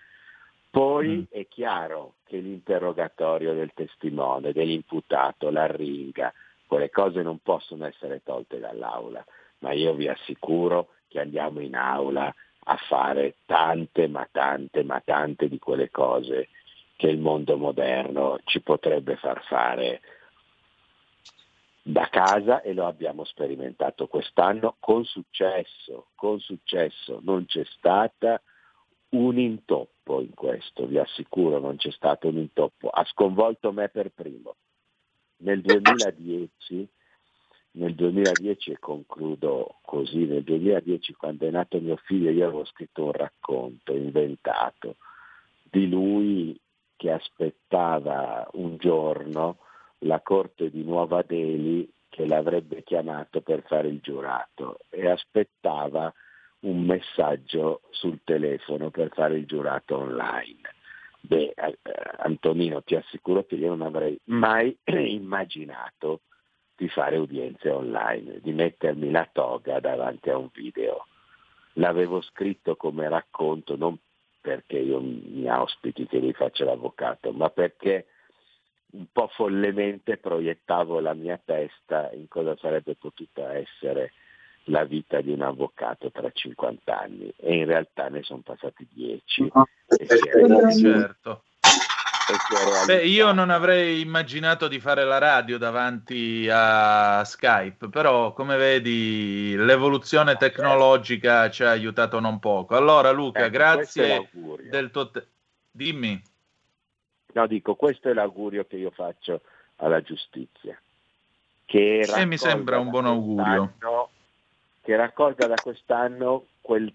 [0.72, 6.32] Poi è chiaro che l'interrogatorio del testimone, dell'imputato, l'arringa,
[6.66, 9.22] quelle cose non possono essere tolte dall'aula,
[9.58, 12.34] ma io vi assicuro che andiamo in aula
[12.64, 16.48] a fare tante, ma tante, ma tante di quelle cose
[16.96, 20.00] che il mondo moderno ci potrebbe far fare
[21.82, 27.20] da casa e lo abbiamo sperimentato quest'anno con successo, con successo.
[27.22, 28.40] Non c'è stata
[29.12, 32.88] un intoppo in questo, vi assicuro, non c'è stato un intoppo.
[32.88, 34.56] Ha sconvolto me per primo.
[35.38, 36.88] Nel 2010,
[37.72, 43.04] nel 2010 e concludo così, nel 2010 quando è nato mio figlio io avevo scritto
[43.04, 44.96] un racconto inventato
[45.62, 46.58] di lui
[46.96, 49.58] che aspettava un giorno
[50.00, 56.12] la corte di Nuova Delhi che l'avrebbe chiamato per fare il giurato e aspettava
[56.62, 60.60] un messaggio sul telefono per fare il giurato online.
[61.20, 61.78] Beh, eh,
[62.18, 66.22] Antonino, ti assicuro che io non avrei mai immaginato
[66.76, 71.06] di fare udienze online, di mettermi la toga davanti a un video.
[71.74, 73.98] L'avevo scritto come racconto non
[74.40, 78.06] perché io mi auspichi che mi faccia l'avvocato, ma perché
[78.92, 84.12] un po' follemente proiettavo la mia testa in cosa sarebbe potuta essere
[84.64, 89.50] la vita di un avvocato tra 50 anni e in realtà ne sono passati 10.
[90.78, 91.42] Certo.
[92.86, 99.54] Beh, io non avrei immaginato di fare la radio davanti a Skype, però come vedi
[99.56, 102.76] l'evoluzione tecnologica ci ha aiutato non poco.
[102.76, 104.30] Allora Luca, Ecco, grazie
[104.62, 105.10] del tuo...
[105.10, 105.26] te-
[105.70, 106.22] Dimmi.
[107.34, 109.40] No, dico, questo è l'augurio che io faccio
[109.76, 110.78] alla giustizia.
[111.64, 113.74] Che E mi sembra un buon augurio.
[114.82, 116.92] Che raccolga da quest'anno quel,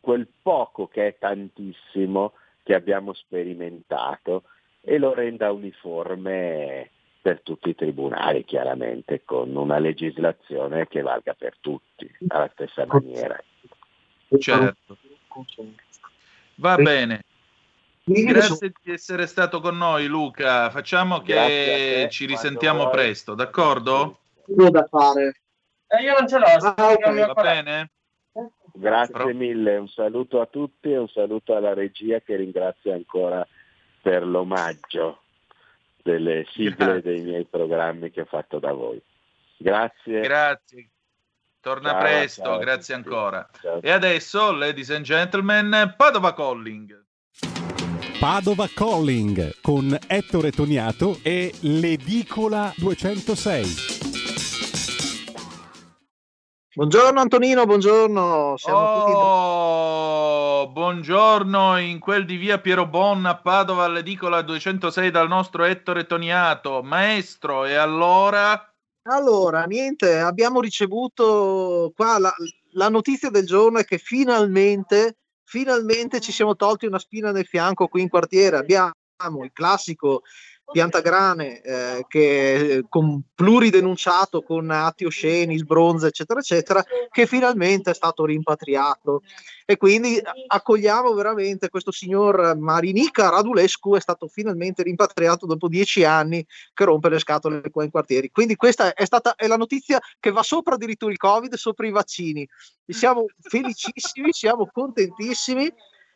[0.00, 2.32] quel poco che è tantissimo
[2.62, 4.44] che abbiamo sperimentato
[4.80, 6.90] e lo renda uniforme
[7.20, 13.38] per tutti i tribunali, chiaramente, con una legislazione che valga per tutti, alla stessa maniera.
[14.38, 14.96] Certo.
[16.56, 17.24] Va bene.
[18.04, 24.18] Grazie di essere stato con noi Luca, facciamo che te, ci risentiamo presto, d'accordo?
[24.46, 25.40] da fare.
[25.92, 26.46] Eh, io non ce l'ho.
[26.58, 27.90] Va va bene?
[28.72, 33.46] Grazie mille, un saluto a tutti e un saluto alla regia che ringrazio ancora
[34.00, 35.22] per l'omaggio
[36.02, 39.02] delle sigle dei miei programmi che ho fatto da voi.
[39.58, 40.20] Grazie.
[40.20, 40.88] Grazie.
[41.60, 43.08] Torna Ciao, presto, ciao grazie tutti.
[43.08, 43.48] ancora.
[43.60, 43.82] Ciao.
[43.82, 47.04] E adesso, ladies and gentlemen, Padova Calling.
[48.18, 54.09] Padova Calling con Ettore Toniato e l'Edicola 206.
[56.80, 58.54] Buongiorno Antonino, buongiorno.
[58.56, 59.12] Siamo tutti...
[59.14, 66.06] Oh, buongiorno in quel di via Piero Bonna a Padova all'edicola 206 dal nostro Ettore
[66.06, 66.80] Toniato.
[66.82, 68.66] Maestro, e allora?
[69.02, 72.32] Allora, niente, abbiamo ricevuto qua la,
[72.70, 77.88] la notizia del giorno è che finalmente, finalmente ci siamo tolti una spina nel fianco
[77.88, 78.56] qui in quartiere.
[78.56, 80.22] Abbiamo il classico
[80.70, 88.24] piantagrane eh, che con pluridenunciato con atti osceni, sbronze, eccetera, eccetera, che finalmente è stato
[88.24, 89.22] rimpatriato.
[89.64, 96.44] E quindi accogliamo veramente questo signor Marinica Radulescu, è stato finalmente rimpatriato dopo dieci anni
[96.74, 98.30] che rompe le scatole qua in quartieri.
[98.30, 101.92] Quindi questa è stata è la notizia che va sopra addirittura il Covid, sopra i
[101.92, 102.48] vaccini.
[102.86, 105.72] Siamo felicissimi, siamo contentissimi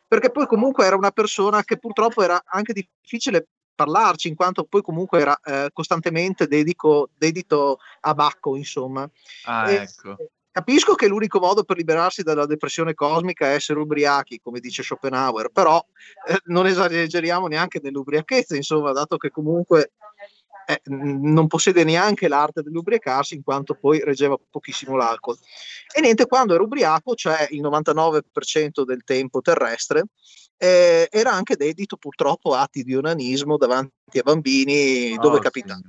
[0.07, 4.81] perché poi comunque era una persona che purtroppo era anche difficile parlarci in quanto poi
[4.81, 9.07] comunque era eh, costantemente dedico, dedito a Bacco insomma
[9.43, 10.17] Ah, E- ecco.
[10.51, 15.49] capisco che l'unico modo per liberarsi dalla depressione cosmica è essere ubriachi come dice Schopenhauer
[15.49, 15.83] però
[16.27, 19.91] eh, non esageriamo neanche nell'ubriachezza insomma dato che comunque
[20.65, 25.37] eh, non possiede neanche l'arte dell'ubriacarsi in quanto poi reggeva pochissimo l'alcol
[25.93, 30.05] e niente quando era ubriaco cioè il 99% del tempo terrestre
[30.57, 35.81] eh, era anche dedito purtroppo a atti di onanismo davanti a bambini dove Oh, capitava.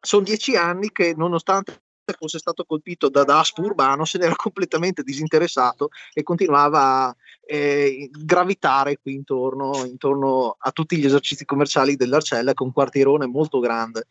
[0.00, 1.82] Sono dieci anni che nonostante
[2.12, 7.16] fosse stato colpito da DASP urbano se ne era completamente disinteressato e continuava a
[7.46, 13.58] eh, gravitare qui intorno, intorno a tutti gli esercizi commerciali dell'Arcella è un quartierone molto
[13.60, 14.06] grande.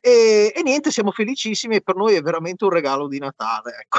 [0.00, 3.72] E, e niente, siamo felicissimi e per noi è veramente un regalo di Natale.
[3.82, 3.98] Ecco.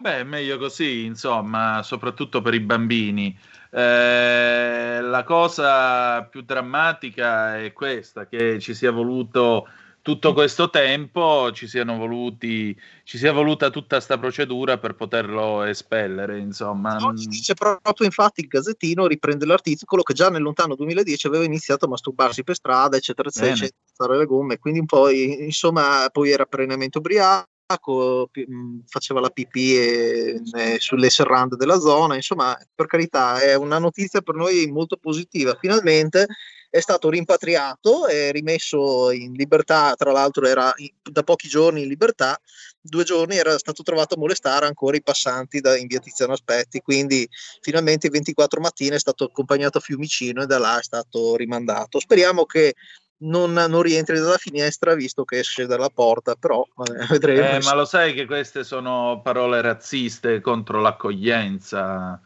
[0.00, 3.38] Beh, meglio così, insomma, soprattutto per i bambini.
[3.70, 9.68] Eh, la cosa più drammatica è questa, che ci sia voluto
[10.02, 16.38] tutto questo tempo, ci siano voluti, ci sia voluta tutta questa procedura per poterlo espellere,
[16.38, 16.96] insomma.
[17.12, 21.88] Dice proprio infatti il Gazzettino riprende l'articolo che già nel lontano 2010 aveva iniziato a
[21.88, 26.96] masturbarsi per strada, eccetera, eccetera, eccetera, fare le gomme, quindi poi insomma poi era perennemente
[26.98, 33.54] ubriaco, mh, faceva la pipì e- e sulle serrande della zona, insomma per carità è
[33.54, 36.26] una notizia per noi molto positiva, finalmente
[36.70, 41.88] è stato rimpatriato e rimesso in libertà, tra l'altro era in- da pochi giorni in
[41.88, 42.40] libertà
[42.80, 46.80] due giorni era stato trovato a molestare ancora i passanti da, in via Tiziano Aspetti,
[46.80, 47.28] quindi
[47.60, 52.00] finalmente il 24 mattina è stato accompagnato a Fiumicino e da là è stato rimandato.
[52.00, 52.74] Speriamo che
[53.22, 57.48] non, non rientri dalla finestra visto che esce dalla porta, però vabbè, vedremo.
[57.48, 62.20] Eh, ma lo sai che queste sono parole razziste contro l'accoglienza.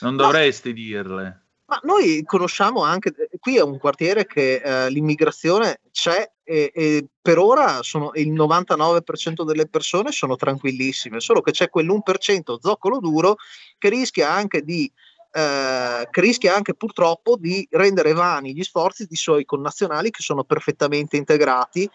[0.00, 1.40] Non dovresti dirle.
[1.70, 7.38] Ma noi conosciamo anche, qui è un quartiere che eh, l'immigrazione c'è e, e per
[7.38, 13.36] ora sono, il 99% delle persone sono tranquillissime, solo che c'è quell'1% zoccolo duro
[13.78, 14.90] che rischia anche di
[15.32, 20.42] eh, che rischia anche purtroppo di rendere vani gli sforzi di suoi connazionali che sono
[20.42, 21.88] perfettamente integrati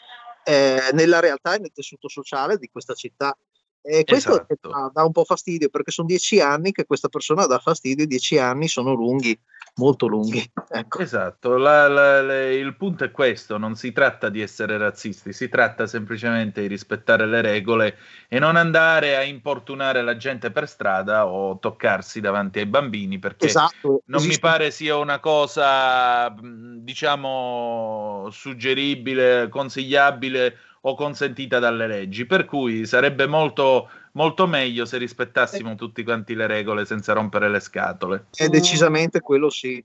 [0.45, 3.37] eh, nella realtà e nel tessuto sociale di questa città.
[3.87, 4.69] E questo Esatto.
[4.69, 8.07] dà, dà un po' fastidio perché sono dieci anni che questa persona dà fastidio, e
[8.07, 9.37] dieci anni sono lunghi,
[9.75, 10.43] molto lunghi.
[10.69, 10.99] Ecco.
[10.99, 15.49] Esatto, la- la- le- il punto è questo, non si tratta di essere razzisti, si
[15.49, 17.97] tratta semplicemente di rispettare le regole
[18.27, 23.45] e non andare a importunare la gente per strada o toccarsi davanti ai bambini perché
[23.45, 30.57] Esatto, non mi esiste- pare sia una cosa, diciamo, suggeribile, consigliabile
[30.87, 36.45] o consentita dalle leggi, per cui sarebbe molto, molto meglio se rispettassimo tutti quanti le
[36.45, 38.27] regole senza rompere le scatole.
[38.31, 39.83] È decisamente quello sì.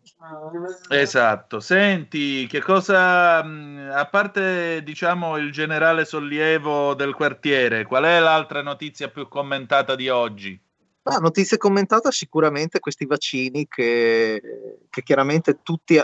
[0.90, 8.20] Esatto, senti, che cosa, mh, a parte diciamo il generale sollievo del quartiere, qual è
[8.20, 10.60] l'altra notizia più commentata di oggi?
[11.04, 14.42] La notizia commentata sicuramente questi vaccini che,
[14.90, 15.98] che chiaramente tutti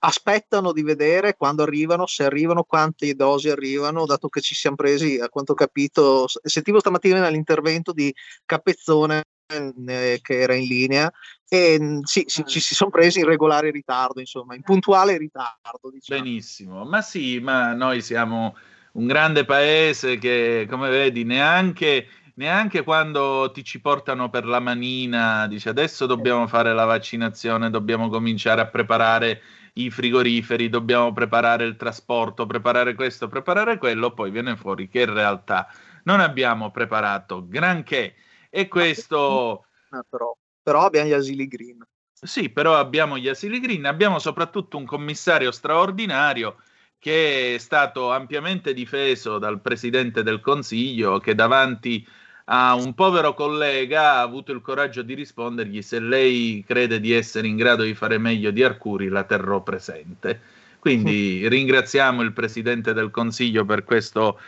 [0.00, 5.18] aspettano di vedere quando arrivano, se arrivano, quante dosi arrivano, dato che ci siamo presi,
[5.18, 8.14] a quanto ho capito, sentivo stamattina nell'intervento di
[8.44, 11.10] Capezzone eh, che era in linea
[11.48, 15.90] e mh, sì, sì, ci si sono presi in regolare ritardo, insomma, in puntuale ritardo.
[15.90, 16.22] Diciamo.
[16.22, 18.56] Benissimo, ma sì, ma noi siamo
[18.92, 25.46] un grande paese che, come vedi, neanche, neanche quando ti ci portano per la manina,
[25.46, 29.40] dice adesso dobbiamo fare la vaccinazione, dobbiamo cominciare a preparare
[29.78, 35.12] i frigoriferi, dobbiamo preparare il trasporto, preparare questo, preparare quello, poi viene fuori che in
[35.12, 35.68] realtà
[36.04, 38.14] non abbiamo preparato granché
[38.50, 39.66] e questo...
[39.90, 41.86] Ah, però, però abbiamo gli asili green.
[42.12, 46.56] Sì, però abbiamo gli asili green, abbiamo soprattutto un commissario straordinario
[46.98, 52.04] che è stato ampiamente difeso dal Presidente del Consiglio che davanti
[52.50, 57.46] a un povero collega ha avuto il coraggio di rispondergli se lei crede di essere
[57.46, 60.40] in grado di fare meglio di Arcuri la terrò presente.
[60.78, 64.40] Quindi ringraziamo il Presidente del Consiglio per questo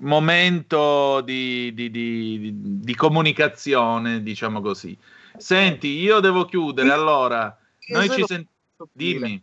[0.00, 4.96] momento di, di- di- di- comunicazione, diciamo così.
[5.36, 7.56] Senti, io devo chiudere, allora,
[7.92, 8.90] noi ci sentiamo...
[8.92, 9.40] Dimmi.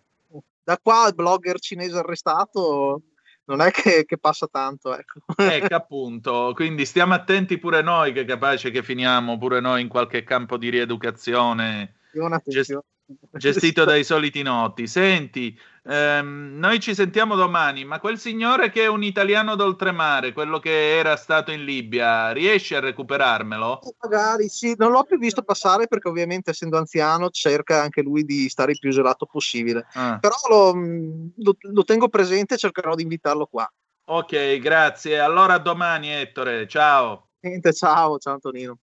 [0.63, 3.01] Da qua il blogger cinese arrestato
[3.45, 5.19] non è che, che passa tanto, ecco.
[5.35, 9.87] Ecco appunto, quindi stiamo attenti pure noi che è capace che finiamo pure noi in
[9.87, 11.95] qualche campo di rieducazione
[12.31, 12.85] attenzione.
[13.31, 14.87] gestito dai soliti noti.
[14.87, 20.59] Senti, ehm, noi ci sentiamo domani, ma quel signore che è un italiano d'oltremare, quello
[20.59, 23.79] che era stato in Libia, riesci a recuperarmelo?
[24.01, 28.49] Magari sì, non l'ho più visto passare perché ovviamente essendo anziano cerca anche lui di
[28.49, 29.85] stare il più isolato possibile.
[29.93, 30.17] Ah.
[30.19, 33.71] Però lo, mh, lo- lo tengo presente e cercherò di invitarlo qua.
[34.07, 35.19] Ok, grazie.
[35.19, 36.67] Allora domani, Ettore.
[36.67, 37.29] Ciao.
[37.39, 38.77] Niente, ciao, ciao Antonino.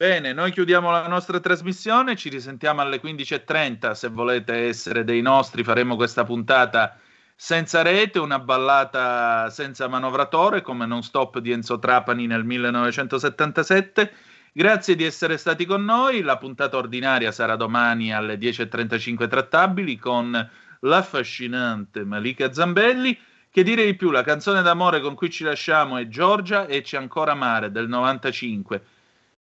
[0.00, 5.64] Bene, noi chiudiamo la nostra trasmissione, ci risentiamo alle 15.30, se volete essere dei nostri
[5.64, 6.96] faremo questa puntata
[7.34, 14.12] senza rete, una ballata senza manovratore come non stop di Enzo Trapani nel 1977.
[14.52, 20.48] Grazie di essere stati con noi, la puntata ordinaria sarà domani alle 10.35 trattabili con
[20.78, 23.18] l'affascinante Malika Zambelli.
[23.50, 26.98] Che dire di più, la canzone d'amore con cui ci lasciamo è Giorgia e c'è
[26.98, 28.82] ancora mare del 95.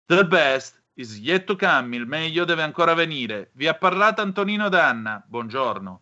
[0.09, 3.51] The best is yet to come, il meglio deve ancora venire.
[3.53, 6.01] Vi ha parlato Antonino Danna, buongiorno.